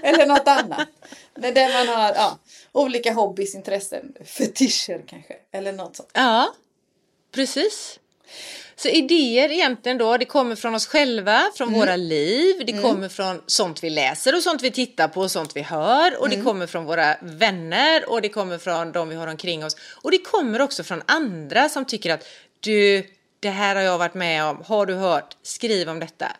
[0.02, 0.88] Eller något annat.
[1.34, 2.38] Där där man har ja,
[2.72, 5.34] olika hobbys, intressen, fetischer kanske.
[5.52, 6.10] Eller något sånt.
[6.12, 6.54] Ja,
[7.34, 7.98] precis.
[8.76, 11.80] Så idéer egentligen då, det kommer från oss själva, från Mm.
[11.80, 15.56] våra liv, det kommer från sånt vi läser och sånt vi tittar på och sånt
[15.56, 16.38] vi hör och Mm.
[16.38, 20.10] det kommer från våra vänner och det kommer från de vi har omkring oss och
[20.10, 22.24] det kommer också från andra som tycker att
[22.60, 23.06] du,
[23.40, 26.36] det här har jag varit med om, har du hört, skriv om detta.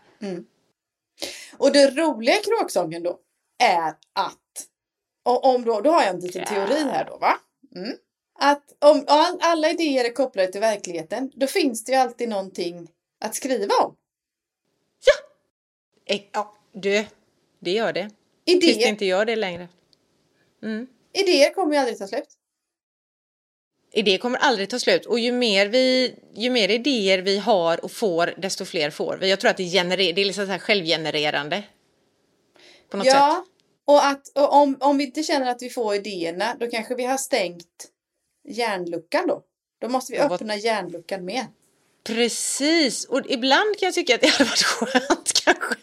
[1.56, 3.18] Och det roliga i kråksången då
[3.62, 4.38] är att,
[5.24, 6.48] om då, då har jag en liten Ja.
[6.48, 7.38] teori här då va?
[7.76, 7.96] Mm.
[8.38, 12.88] Att om all, alla idéer är kopplade till verkligheten, då finns det ju alltid någonting
[13.20, 13.96] att skriva om.
[16.06, 17.04] Eh, Ja, du,
[17.60, 18.10] det gör det.
[18.46, 19.68] Tills det Idéer, inte gör det längre.
[20.62, 20.86] Mm.
[21.12, 22.28] idéer kommer ju aldrig ta slut.
[23.92, 27.92] idéer kommer aldrig ta slut och ju mer, vi, ju mer idéer vi har och
[27.92, 29.30] får desto fler får vi.
[29.30, 31.62] Jag tror att det, generer, det är liksom så här självgenererande.
[32.90, 33.49] På något ja, sätt.
[33.92, 37.04] Och, att, och om, om vi inte känner att vi får idéerna då kanske vi
[37.04, 37.66] har stängt
[38.48, 39.42] hjärnluckan då.
[39.80, 41.46] Då måste vi Ja, vad- öppna hjärnluckan mer.
[42.04, 45.74] Precis, och ibland kan jag tycka att det hade varit skönt kanske.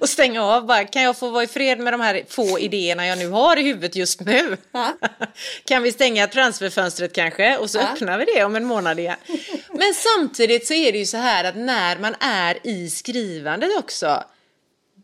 [0.00, 3.06] Och stänga av bara, kan jag få vara i fred med de här få idéerna
[3.06, 4.56] jag nu har i huvudet just nu?
[4.72, 4.92] Ja.
[5.64, 7.82] Kan vi stänga transferfönstret kanske och så Ja.
[7.92, 9.16] öppnar vi det om en månad igen.
[9.70, 14.24] Men samtidigt så är det ju så här att när man är i skrivandet också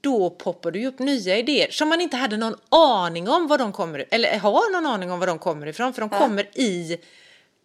[0.02, 3.58] då poppar det ju upp nya idéer som man inte hade någon aning om var
[3.58, 6.18] de kommer eller har någon aning om var de kommer ifrån för de Ja.
[6.18, 6.98] kommer i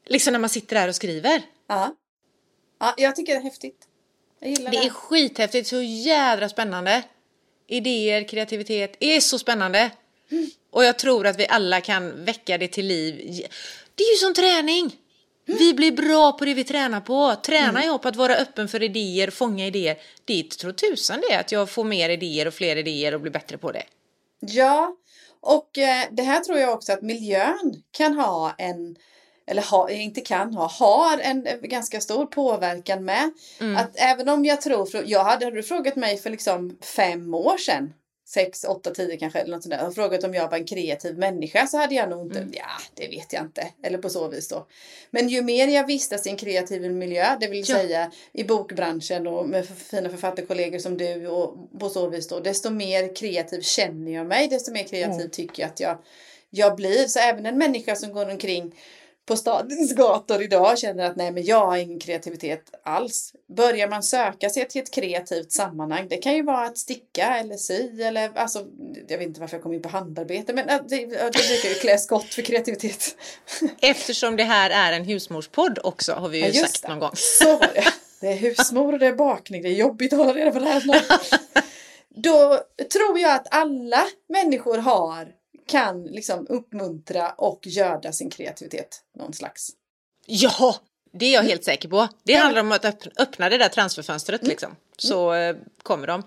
[0.06, 1.42] liksom när man sitter där och skriver.
[1.68, 1.96] Ja.
[2.80, 3.88] ja, jag tycker det är häftigt.
[4.40, 4.86] Jag gillar Det det.
[4.86, 7.04] är skithäftigt, så jädra spännande.
[7.68, 9.92] Idéer, kreativitet är så spännande.
[10.72, 13.16] Och jag tror att vi alla kan väcka det till liv.
[13.96, 14.96] Det är ju som träning.
[15.48, 17.36] Vi blir bra på det vi tränar på.
[17.46, 19.98] Tränar jag på att vara öppen för idéer, fånga idéer.
[20.26, 23.58] Det tror tusan det att jag får mer idéer och fler idéer och blir bättre
[23.58, 23.84] på det.
[24.40, 24.96] Ja,
[25.42, 28.96] och eh, det här tror jag också att miljön kan ha en,
[29.48, 33.32] eller ha, inte kan ha, har en eh, ganska stor påverkan med.
[33.78, 37.58] Att även om jag tror, jag hade, hade du frågat mig för liksom fem år
[37.58, 37.94] sedan,
[38.30, 41.18] sex, åtta, tio kanske eller något sånt där, och frågat om jag var en kreativ
[41.18, 44.48] människa så hade jag nog inte, ja det vet jag inte, eller på så vis
[44.48, 44.68] då.
[45.12, 47.76] Men ju mer jag vistas i en kreativ miljö, det vill Ja.
[47.76, 52.70] säga i bokbranschen och med fina författarkollegor som du och på så vis då, desto
[52.70, 55.30] mer kreativ känner jag mig, desto mer kreativ Mm.
[55.30, 55.98] tycker jag att jag,
[56.50, 57.08] jag blir.
[57.08, 58.76] Så även en människa som går omkring
[59.28, 63.34] på stadens gator idag känner att nej men jag har ingen kreativitet alls.
[63.56, 67.58] Börjar man söka sig till ett kreativt sammanhang, det kan ju vara att sticka eller
[67.58, 68.66] sy eller alltså,
[69.08, 71.76] jag vet inte varför jag kom in på handarbete men äh, det, det brukar ju
[71.76, 73.16] klä skott för kreativitet.
[73.82, 76.88] Eftersom det här är en husmorspodd också har vi ju Ja, sagt det.
[76.88, 77.12] någon gång.
[77.16, 77.84] Så var det.
[78.22, 80.66] Det är husmor och det är bakning, det är jobbigt att hålla reda på det
[80.66, 81.42] här snart.
[82.10, 82.62] Då
[82.94, 85.28] tror jag att alla människor har,
[85.68, 89.70] kan liksom uppmuntra och göda sin kreativitet någon slags.
[90.26, 90.76] Ja,
[91.14, 92.08] det är jag helt säker på.
[92.24, 94.76] Det Ja, handlar om att öppna, det där transferfönstret liksom.
[94.98, 96.24] Så eh, kommer de.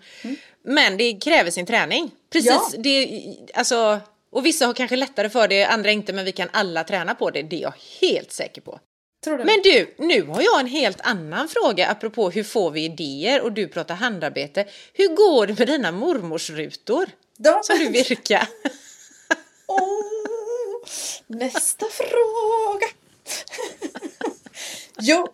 [0.65, 2.11] Men det kräver sin träning.
[2.33, 2.71] Precis, Ja.
[2.79, 3.23] det,
[3.55, 4.01] alltså,
[4.33, 7.31] och vissa har kanske lättare för det, andra inte, men vi kan alla träna på
[7.31, 7.43] det.
[7.43, 8.81] Det är jag helt säker på.
[9.25, 9.45] Tror du?
[9.45, 13.53] Men du, nu har jag en helt annan fråga apropå hur får vi idéer och
[13.53, 14.65] du pratar handarbete.
[14.93, 17.07] Hur går det med dina mormorsrutor
[17.39, 18.49] De, som du virkar?
[21.27, 22.87] Nästa fråga.
[25.01, 25.29] jo,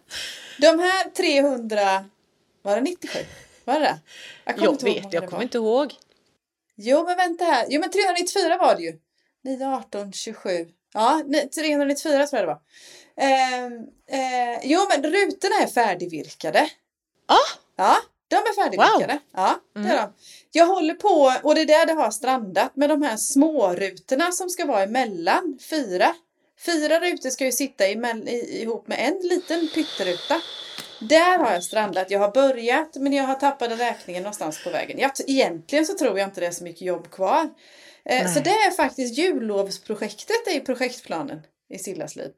[0.60, 2.04] de här 300,
[2.62, 3.18] var det 97?
[3.64, 3.98] Var det
[4.44, 5.94] Jag kommer Jag inte ihåg hur vet, jag kommer inte ihåg.
[6.76, 7.66] Jo men vänta här.
[7.68, 8.98] Jo men 394 var det ju.
[9.44, 10.68] 9, 18, 27.
[10.94, 12.60] Ja, nej, 394 tror jag det var.
[13.26, 13.72] Ehm,
[14.10, 16.70] eh, jo men rutorna är färdigvirkade.
[17.26, 17.96] Ah, Ja,
[18.28, 19.18] de är färdigvirkade.
[19.32, 20.12] Ja, det är de.
[20.52, 24.32] Jag håller på, och det är där det har strandat, med de här små rutorna
[24.32, 25.58] som ska vara emellan.
[25.70, 26.14] Fyra.
[26.66, 27.92] Fyra rutor ska ju sitta i,
[28.62, 30.40] ihop med en liten pytteruta.
[31.00, 32.10] Där har jag strandat.
[32.10, 34.98] Jag har börjat men jag har tappat räkningen någonstans på vägen.
[34.98, 37.48] Jag, egentligen så tror jag inte det är så mycket jobb kvar.
[38.04, 42.30] Eh, så det är faktiskt jullovsprojektet i projektplanen i Sillas liv.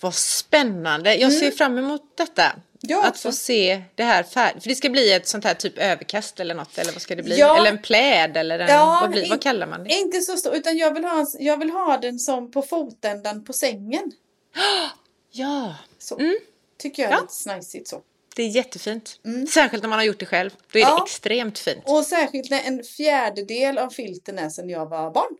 [0.00, 1.14] Vad spännande.
[1.14, 2.42] Jag ser fram emot detta.
[2.44, 2.60] Mm.
[2.80, 3.28] Jag att också.
[3.28, 4.62] få se det här färdigt.
[4.62, 6.78] För det ska bli ett sånt här typ överkast eller något.
[6.78, 7.38] Eller vad ska det bli?
[7.38, 7.56] Ja.
[7.58, 9.90] Eller en pläd eller en, Ja, vad, blir, vad kallar man det?
[9.94, 13.52] Inte så stor, utan jag vill, ha, jag vill ha den som på fotändan på
[13.52, 14.12] sängen.
[15.32, 16.18] Ja, Så.
[16.18, 16.36] Mm.
[16.78, 17.20] Tycker jag är Ja.
[17.20, 18.00] lite snajsigt så.
[18.36, 19.20] det är jättefint.
[19.54, 20.50] Särskilt när man har gjort det själv.
[20.72, 20.92] Då är Mm.
[20.92, 20.98] Ja.
[20.98, 21.82] det extremt fint.
[21.86, 25.36] Och särskilt när en fjärdedel av filten är sedan jag var barn.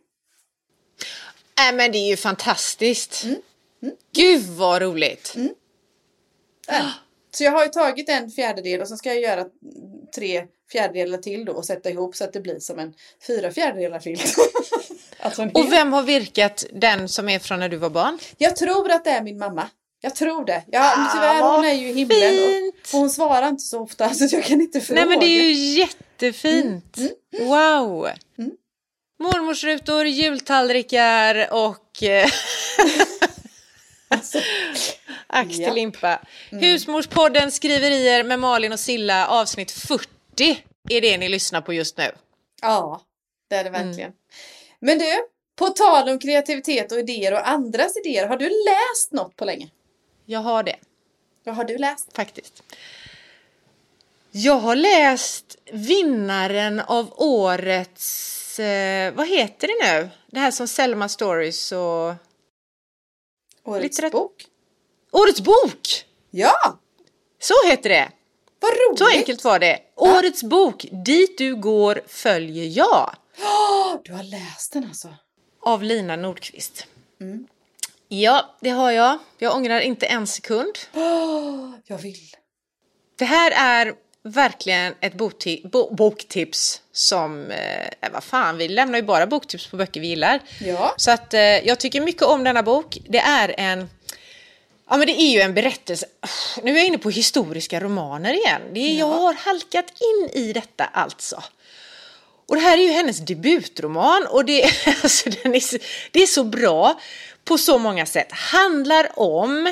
[1.57, 3.23] Nej men det är ju fantastiskt.
[3.23, 3.35] Mm.
[4.15, 5.33] Gud vad roligt.
[6.69, 6.89] Äh.
[7.31, 9.45] Så jag har ju tagit en fjärdedel och så ska jag göra
[10.15, 12.93] tre fjärdedelar till då och sätta ihop så att det blir som en
[13.27, 14.35] fyra fjärdedelar filt.
[15.19, 15.49] alltså.
[15.53, 18.19] Och vem har virkat den som är från när du var barn?
[18.37, 19.69] Jag tror att det är min mamma.
[20.01, 20.63] Jag tror det.
[20.71, 24.13] Ja, Ah, tyvärr hon är ju i himlen och, och hon svarar inte så ofta
[24.13, 24.99] så jag kan inte fråga.
[24.99, 26.97] Nej men det är ju jättefint.
[26.97, 27.11] Mm,
[27.47, 28.09] Wow.
[29.19, 32.29] Mormorsrutor, jultallrikar och eh,
[34.35, 34.93] Alltså,
[35.27, 36.19] ax till Ja.
[36.51, 36.63] Mm.
[36.63, 42.11] Husmorspodden Skriverier med Malin och Silla avsnitt 40 är det ni lyssnar på just nu.
[42.61, 43.01] ja,
[43.49, 43.87] det är det Mm.
[43.87, 44.11] verkligen.
[44.79, 45.05] Men du,
[45.55, 49.69] på tal om kreativitet och idéer och andras idéer, har du läst något på länge?
[50.25, 50.75] Jag har det.
[51.43, 52.15] Vad har du läst?
[52.15, 52.63] faktiskt.
[54.31, 60.09] Jag har läst vinnaren av årets, eh, vad heter det nu?
[60.31, 62.13] Det här som Selma Stories och...
[63.67, 64.45] Årets Litterat- bok.
[65.11, 66.05] Årets bok!
[66.31, 66.79] Ja,
[67.39, 68.11] Så heter det.
[68.59, 68.99] vad roligt!
[68.99, 69.79] Så enkelt var det.
[69.95, 73.15] Årets bok, Dit du går följer jag.
[74.03, 75.07] Du har läst den alltså?
[75.61, 76.85] Av Lina Nordqvist.
[77.21, 77.47] Mm.
[78.07, 79.17] Ja, det har jag.
[79.37, 80.77] Jag ångrar inte en sekund.
[81.85, 82.35] Jag vill.
[83.17, 83.93] Det här är
[84.31, 90.01] verkligen ett bo- boktips som, eh, vad fan, vi lämnar ju bara boktips på böcker
[90.01, 90.39] vi gillar.
[90.65, 90.93] Ja.
[90.97, 92.97] Så att eh, jag tycker mycket om denna bok.
[93.09, 93.89] Det är en,
[94.89, 96.05] ja men det är ju en berättelse.
[96.63, 98.61] Nu är jag inne på historiska romaner igen.
[98.73, 99.13] Det är, Jag Ja.
[99.17, 101.43] har halkat in i detta alltså.
[102.49, 104.63] Och det här är ju hennes debutroman och det,
[105.03, 105.77] alltså, den är, så-
[106.11, 106.99] det är så bra
[107.45, 108.31] på så många sätt.
[108.31, 109.67] Handlar om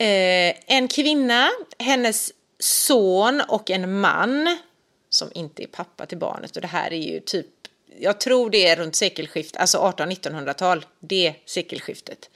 [0.00, 4.58] eh, en kvinna, hennes son och en man
[5.08, 6.56] som inte är pappa till barnet.
[6.56, 7.46] Och det här är ju typ,
[7.98, 12.30] jag tror det är runt sekelskiftet, alltså 1800-1900-tal, det sekelskiftet.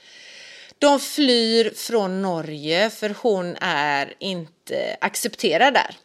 [0.77, 5.95] De flyr från Norge för hon är inte accepterad där.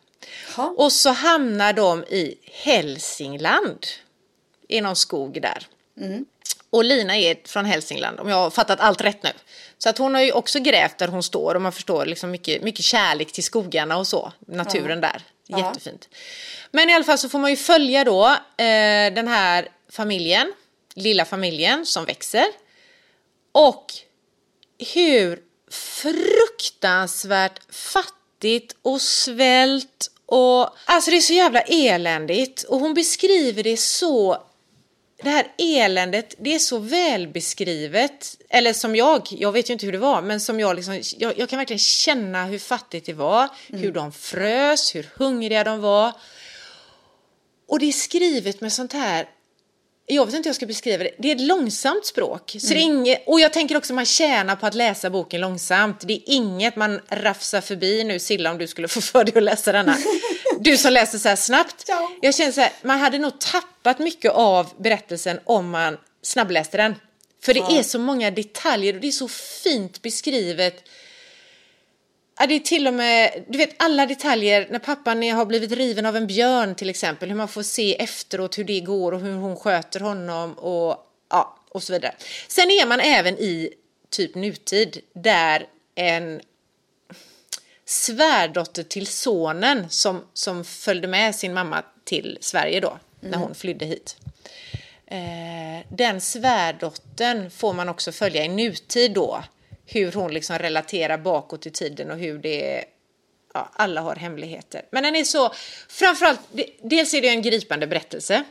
[0.56, 0.74] Ja.
[0.76, 3.86] Och så hamnar de i Hälsingland.
[4.68, 5.66] I någon skog där.
[6.74, 9.30] Och Lina är från Hälsingland om jag har fattat allt rätt nu.
[9.78, 12.62] Så att hon har ju också grävt där hon står och man förstår liksom mycket,
[12.62, 14.32] mycket kärlek till skogarna och så.
[14.46, 15.22] Naturen där.
[15.46, 15.58] Ja.
[15.58, 16.08] Jättefint.
[16.70, 20.52] Men i alla fall så får man ju följa då eh, den här familjen.
[20.94, 22.46] Lilla familjen som växer.
[23.52, 23.86] Och
[24.94, 33.62] hur fruktansvärt fattigt och svält och alltså det är så jävla eländigt och hon beskriver
[33.62, 34.44] det så
[35.24, 38.36] det här eländet, det är så välbeskrivet.
[38.48, 41.38] Eller som jag, jag vet ju inte hur det var, men som jag liksom, jag,
[41.38, 46.12] jag kan verkligen känna hur fattigt det var, hur de frös, hur hungriga de var.
[47.68, 49.28] Och det är skrivet med sånt här
[50.06, 51.10] jag vet inte hur jag ska beskriva det.
[51.18, 52.56] Det är ett långsamt språk.
[52.58, 56.00] Så är inget, och jag tänker också man tjänar på att läsa boken långsamt.
[56.00, 59.42] Det är inget man rafsar förbi nu, Silla, om du skulle få för dig att
[59.42, 59.96] läsa denna.
[60.64, 61.84] Du som läser så här snabbt.
[61.88, 62.10] Ja.
[62.20, 66.94] Jag känner så här, man hade nog tappat mycket av berättelsen om man snabbläste den.
[67.42, 67.78] För det Ja.
[67.78, 70.88] är så många detaljer och det är så fint beskrivet.
[72.38, 76.06] Ja, det är till och med, du vet alla detaljer när pappan har blivit riven
[76.06, 79.34] av en björn till exempel, hur man får se efteråt hur det går och hur
[79.34, 82.14] hon sköter honom och ja, och så vidare.
[82.48, 83.70] Sen är man även i
[84.10, 86.40] typ nutid där en
[87.84, 93.84] svärdotter till sonen som, som följde med sin mamma till Sverige då, när hon flydde
[93.84, 94.16] hit.
[95.06, 99.44] Eh, den svärdottern får man också följa i nutid då.
[99.86, 102.84] Hur hon liksom relaterar bakåt i tiden och hur det
[103.56, 104.82] Ja, alla har hemligheter.
[104.90, 105.50] Men den är så,
[105.88, 106.40] framförallt,
[106.82, 108.44] dels är det en gripande berättelse.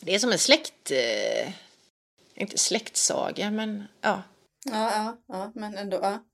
[0.00, 1.52] Det är som en släkt, eh,
[2.34, 4.22] inte släktsaga, men ja.
[4.64, 5.98] Ja, ja, ja, men ändå.
[6.02, 6.24] Ja.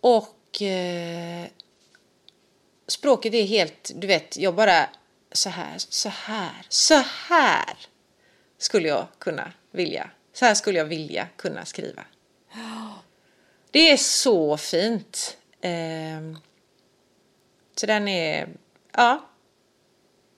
[0.00, 1.46] Och eh,
[2.86, 4.88] språket är helt, du vet, jag bara
[5.32, 6.94] så här, så här, så
[7.28, 7.76] här
[8.58, 10.10] skulle jag kunna vilja.
[10.32, 12.04] Så här skulle jag vilja kunna skriva.
[13.70, 15.36] Det är så fint.
[15.60, 16.38] Eh,
[17.76, 18.48] så den är,
[18.92, 19.28] ja,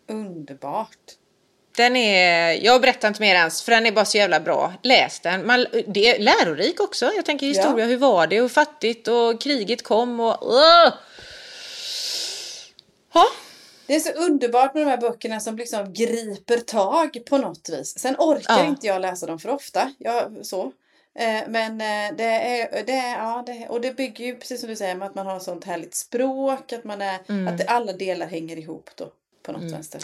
[0.07, 1.13] Underbart
[1.77, 4.73] den är, jag berättar inte mer ens för den är bara så jävla bra.
[4.83, 5.47] Läs den.
[5.47, 7.11] Man, det är lärorik också.
[7.17, 7.91] Jag tänker historia, Ja.
[7.91, 10.37] hur var det, hur fattigt och kriget kom och...
[13.15, 13.25] Ja,
[13.87, 17.99] Det är så underbart med de här böckerna som liksom griper tag på något vis.
[17.99, 18.65] Sen orkar Ja.
[18.67, 19.93] inte jag läsa dem för ofta.
[19.99, 20.73] Jag, så.
[21.19, 24.69] Eh, Men eh, det är, det är, ja, det, och det bygger ju precis som
[24.71, 27.55] du säger med att man har sånt härligt språk, att, man är, Mm.
[27.55, 29.09] att alla delar hänger ihop då
[29.43, 30.01] på något vänster.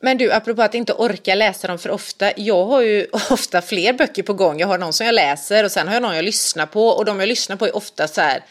[0.00, 2.32] Men du, apropå att inte orka läsa dem för ofta.
[2.36, 4.60] Jag har ju ofta fler böcker på gång.
[4.60, 6.88] Jag har någon som jag läser och sen har jag någon jag lyssnar på.
[6.88, 8.44] Och de jag lyssnar på är ofta så här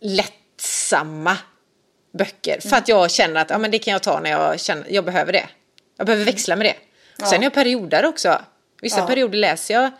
[0.00, 1.36] lättsamma
[2.18, 2.60] böcker.
[2.60, 5.04] För att jag känner att ja, men det kan jag ta när jag känner jag
[5.04, 5.48] behöver det.
[5.96, 6.76] Jag behöver växla med det.
[7.26, 8.40] Sen är jag perioder också.
[8.82, 9.06] Vissa Ja.
[9.06, 9.90] perioder läser jag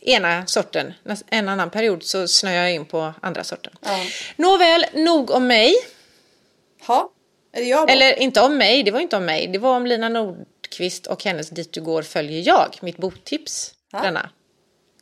[0.00, 0.94] ena sorten.
[1.26, 3.72] En annan period så snöar jag in på andra sorten.
[3.80, 3.98] Ja.
[4.36, 5.74] Nåväl, nog om mig.
[6.86, 7.10] Ha,
[7.88, 9.46] Eller inte om mig, det var inte om mig.
[9.46, 12.78] Det var om Lina Nordqvist och hennes Dit du går följer jag.
[12.82, 14.00] Mitt boktips Ja.
[14.00, 14.30] denna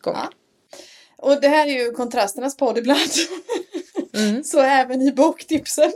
[0.01, 0.15] gång.
[0.15, 0.31] Ja.
[1.17, 3.01] Och det här är ju kontrasternas podd ibland.
[4.17, 4.45] Mm.
[4.45, 5.93] Så även i boktipsen.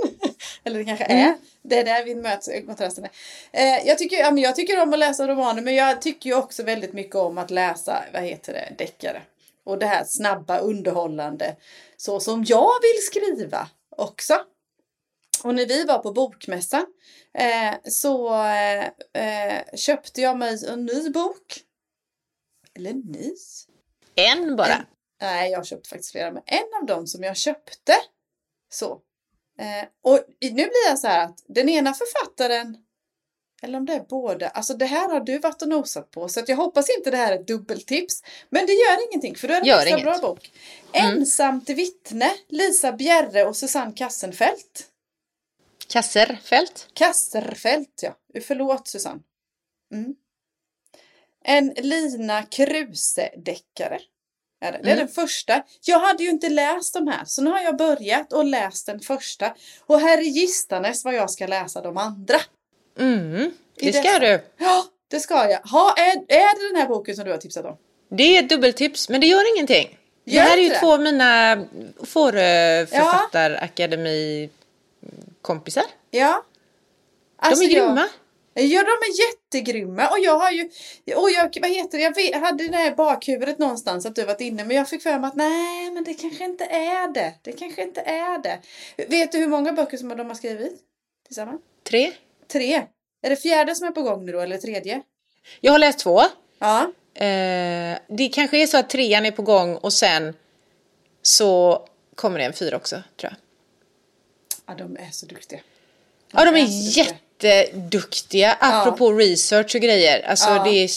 [0.65, 1.35] Eller det kanske är.
[1.63, 3.09] Det är där vi möts, eh, kontrasterna.
[3.53, 6.63] Eh, jag, tycker, ja, jag tycker om att läsa romaner men jag tycker ju också
[6.63, 9.23] väldigt mycket om att läsa, vad heter det, deckare.
[9.65, 11.57] Och det här snabba, underhållande.
[11.97, 14.35] Så som jag vill skriva också.
[15.45, 16.87] Och när vi var på bokmässan
[17.39, 21.61] eh, så eh, eh, köpte jag mig en ny bok.
[22.75, 23.35] Eller ny?
[24.15, 24.87] En bara.
[25.21, 27.93] Nej, jag har köpt faktiskt flera, men en av dem som jag köpte
[28.73, 29.01] så.
[29.61, 32.77] Eh, och nu blir jag så här att den ena författaren,
[33.63, 36.43] eller om det är båda, alltså det här har du varit och nosat på, så
[36.47, 38.23] jag hoppas inte det här är ett dubbeltips.
[38.51, 40.05] Men det gör ingenting, för det Gör en extra inget.
[40.05, 40.53] bra bok.
[40.93, 41.17] Mm.
[41.19, 44.89] Ensamt vittne, Lisa Bjerre och Susanne Kassenfelt.
[45.89, 46.89] Kasserfält.
[46.95, 48.17] Kasserfelt, ja.
[48.47, 49.21] Förlåt Susanne.
[49.95, 50.15] Mm.
[51.45, 53.99] En Lina Kruse-deckare.
[54.61, 54.79] Är det.
[54.83, 54.99] det är Mm.
[54.99, 55.63] den första.
[55.85, 59.01] Jag hade ju inte läst de här, så nu har jag börjat och läst den
[59.01, 59.55] första.
[59.87, 62.41] Och här är gistanes vad jag ska läsa de andra.
[62.99, 64.43] Mm, det ska du.
[64.59, 65.59] Ja, det ska jag.
[65.61, 67.77] Ha, är, är det den här boken som du har tipsat om?
[68.11, 69.99] Det är ett dubbeltips, men det gör ingenting.
[70.25, 70.79] Det Gör här är ju det?
[70.81, 71.65] två av mina
[75.03, 75.85] Fåröförfattarakademi-kompisar.
[76.11, 76.45] Ja.
[77.43, 78.09] De Alltså, är jag- grymma.
[78.55, 80.09] Ja, de är jättegrymma.
[80.09, 80.65] Och jag har ju,
[81.17, 84.41] och jag, vad heter det, jag vet, hade det här bakhuvudet någonstans att du varit
[84.41, 87.35] inne, men jag fick för mig att nej, men det kanske inte är det.
[87.43, 88.59] Det kanske inte är det.
[89.09, 90.81] Vet du hur många böcker som de har skrivit
[91.27, 91.61] tillsammans?
[91.89, 92.13] Tre.
[92.53, 92.87] Tre.
[93.23, 95.03] Är det fjärde som är på gång nu då, eller tredje?
[95.61, 96.21] Jag har läst två.
[96.59, 96.83] Ja.
[97.15, 100.35] Eh, det kanske är så att trean är på gång och sen
[101.23, 101.85] så
[102.15, 103.37] kommer det en fyra också, tror jag.
[104.69, 105.61] Ja, de är så duktiga.
[106.33, 106.67] Ja, de är är
[106.99, 108.57] jätteduktiga.
[108.61, 110.23] Apropå research och grejer.
[110.29, 110.65] Alltså Ja.
[110.65, 110.91] det är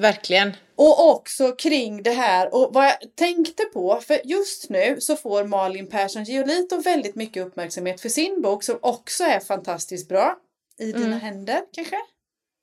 [0.00, 0.56] verkligen.
[0.76, 5.44] Och också kring det här och vad jag tänkte på, för just nu så får
[5.44, 10.36] Malin Persson Giolito väldigt mycket uppmärksamhet för sin bok som också är fantastiskt bra.
[10.78, 11.20] I dina Mm.
[11.20, 11.96] händer kanske?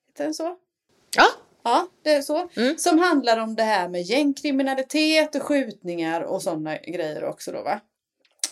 [0.08, 0.56] Heter den så?
[1.18, 1.26] Ja,
[1.66, 2.50] Ja, det är så.
[2.56, 2.78] Mm.
[2.78, 7.80] Som handlar om det här med gängkriminalitet och skjutningar och sådana grejer också då va.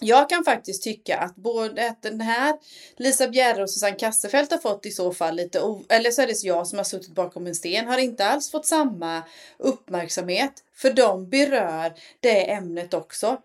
[0.01, 2.55] Jag kan faktiskt tycka att både att den här
[2.97, 6.43] Lisa Bjerre och Susanne Kasselfelt har fått i så fall lite, eller så är det
[6.43, 9.23] jag som har suttit bakom en sten, har inte alls fått samma
[9.57, 10.51] uppmärksamhet.
[10.75, 13.41] För de berör det ämnet också.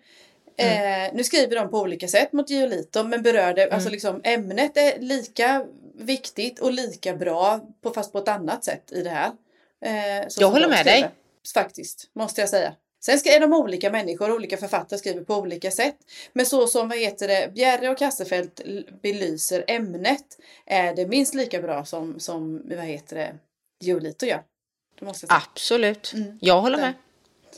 [0.59, 4.77] Eh, nu skriver de på olika sätt mot Giolito men berör det, alltså liksom ämnet
[4.77, 9.31] är lika viktigt och lika bra på, fast på ett annat sätt i det här.
[9.85, 11.01] Eh, Jag håller med skriver.
[11.01, 11.11] dig.
[11.55, 12.75] Faktiskt, måste jag säga.
[13.07, 15.97] Sen ska, är de olika människor, olika författare skriver på olika sätt.
[16.33, 21.35] Men så som, vad heter det, Bjerre och Kasselfelt l- belyser ämnet är det minst
[21.35, 23.35] lika bra som, som vad heter det,
[23.81, 24.43] Giolito gör.
[25.31, 26.13] Absolut.
[26.15, 26.39] Mm.
[26.41, 26.93] Jag håller med.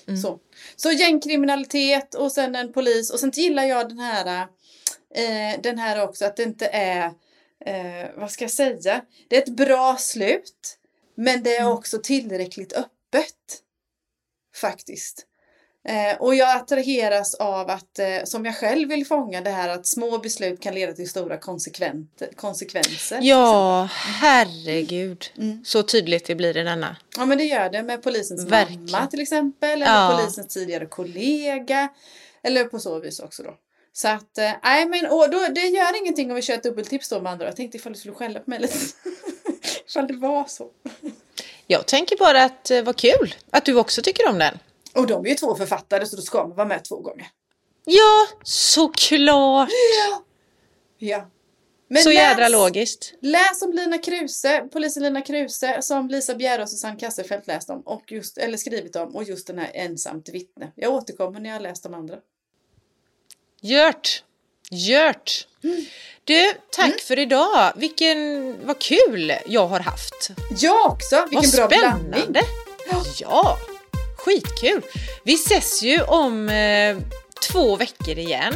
[0.08, 0.20] Mm.
[0.20, 0.38] Så.
[0.76, 4.46] så gängkriminalitet och sen en polis och sen gillar jag den här
[5.14, 7.04] eh, den här också att det inte är
[7.66, 10.78] eh, vad ska jag säga det är ett bra slut
[11.14, 11.72] men det är Mm.
[11.72, 13.62] också tillräckligt öppet
[14.56, 15.24] faktiskt.
[15.88, 19.86] Eh, och jag attraheras av att, eh, som jag själv vill fånga, det här att
[19.86, 21.38] små beslut kan leda till stora
[22.36, 23.18] konsekvenser.
[23.22, 25.24] Ja, herregud.
[25.38, 25.64] Mm.
[25.64, 26.96] Så tydligt det blir i denna.
[27.16, 28.90] Ja men det gör det med polisens Verkligen.
[28.90, 29.70] mamma till exempel.
[29.70, 30.16] Eller Ja.
[30.18, 31.88] polisens tidigare kollega.
[32.42, 33.54] Eller på så vis också då.
[33.92, 37.08] Så att, eh, nej men och då, det gör ingenting om vi kör ett dubbeltips
[37.08, 37.46] då med andra.
[37.46, 38.78] Jag tänkte ifall du skulle skälla på mig lite.
[39.88, 40.66] ifall det var så.
[41.66, 44.58] Jag tänker bara att eh, vad kul att du också tycker om den.
[44.94, 47.26] Och de är ju två författare så då ska man vara med två gånger.
[47.84, 49.68] Ja, såklart.
[50.98, 51.30] Ja.
[51.90, 53.14] Men Så läs, jädra logiskt.
[53.20, 57.80] Läs om Lina Kruse, polisen Lina Kruse som Lisa Bjerre och Susanne Kasselfelt läst om.
[57.80, 59.16] Och just, eller skrivit om.
[59.16, 60.72] Och just den här ensamt vittne.
[60.74, 62.16] Jag återkommer när jag har läst de andra.
[63.60, 64.24] Gjort.
[64.70, 65.46] Gjort.
[66.24, 67.72] Du, tack för idag.
[67.76, 70.30] Vilken, vad kul jag har haft.
[70.58, 71.26] Jag också!
[71.30, 72.08] Vilken vad bra spännande.
[72.08, 72.42] blandning.
[73.20, 73.58] Ja,
[74.28, 74.82] skitkul.
[75.22, 76.96] Vi ses ju om eh,
[77.52, 78.54] två veckor igen.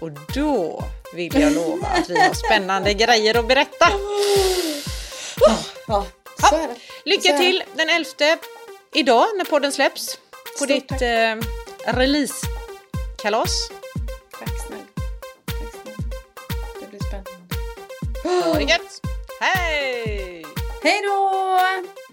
[0.00, 0.84] Och då
[1.14, 3.88] vill jag lova att vi har spännande grejer att berätta.
[5.86, 6.06] Ja,
[6.50, 6.74] så är det.
[7.04, 8.10] Lycka till den 11
[8.94, 10.18] idag när podden släpps.
[10.58, 11.36] På Stort ditt eh,
[11.94, 13.68] releasekalas.
[14.38, 14.84] Tack snälla.
[15.46, 15.98] Tack snälla.
[16.80, 18.44] Det blir spännande.
[18.44, 19.00] Ha det gött.
[19.40, 20.46] Hej!
[20.82, 22.03] Hej då!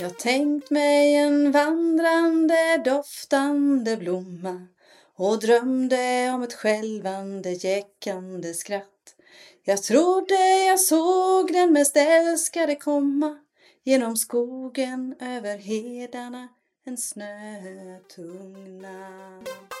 [0.00, 4.66] Jag tänkt mig en vandrande doftande blomma
[5.16, 9.14] och drömde om ett skälvande jäckande skratt.
[9.64, 13.38] Jag trodde jag såg den mest älskade komma
[13.84, 16.48] genom skogen över hedarna
[16.84, 19.79] en snötung natt.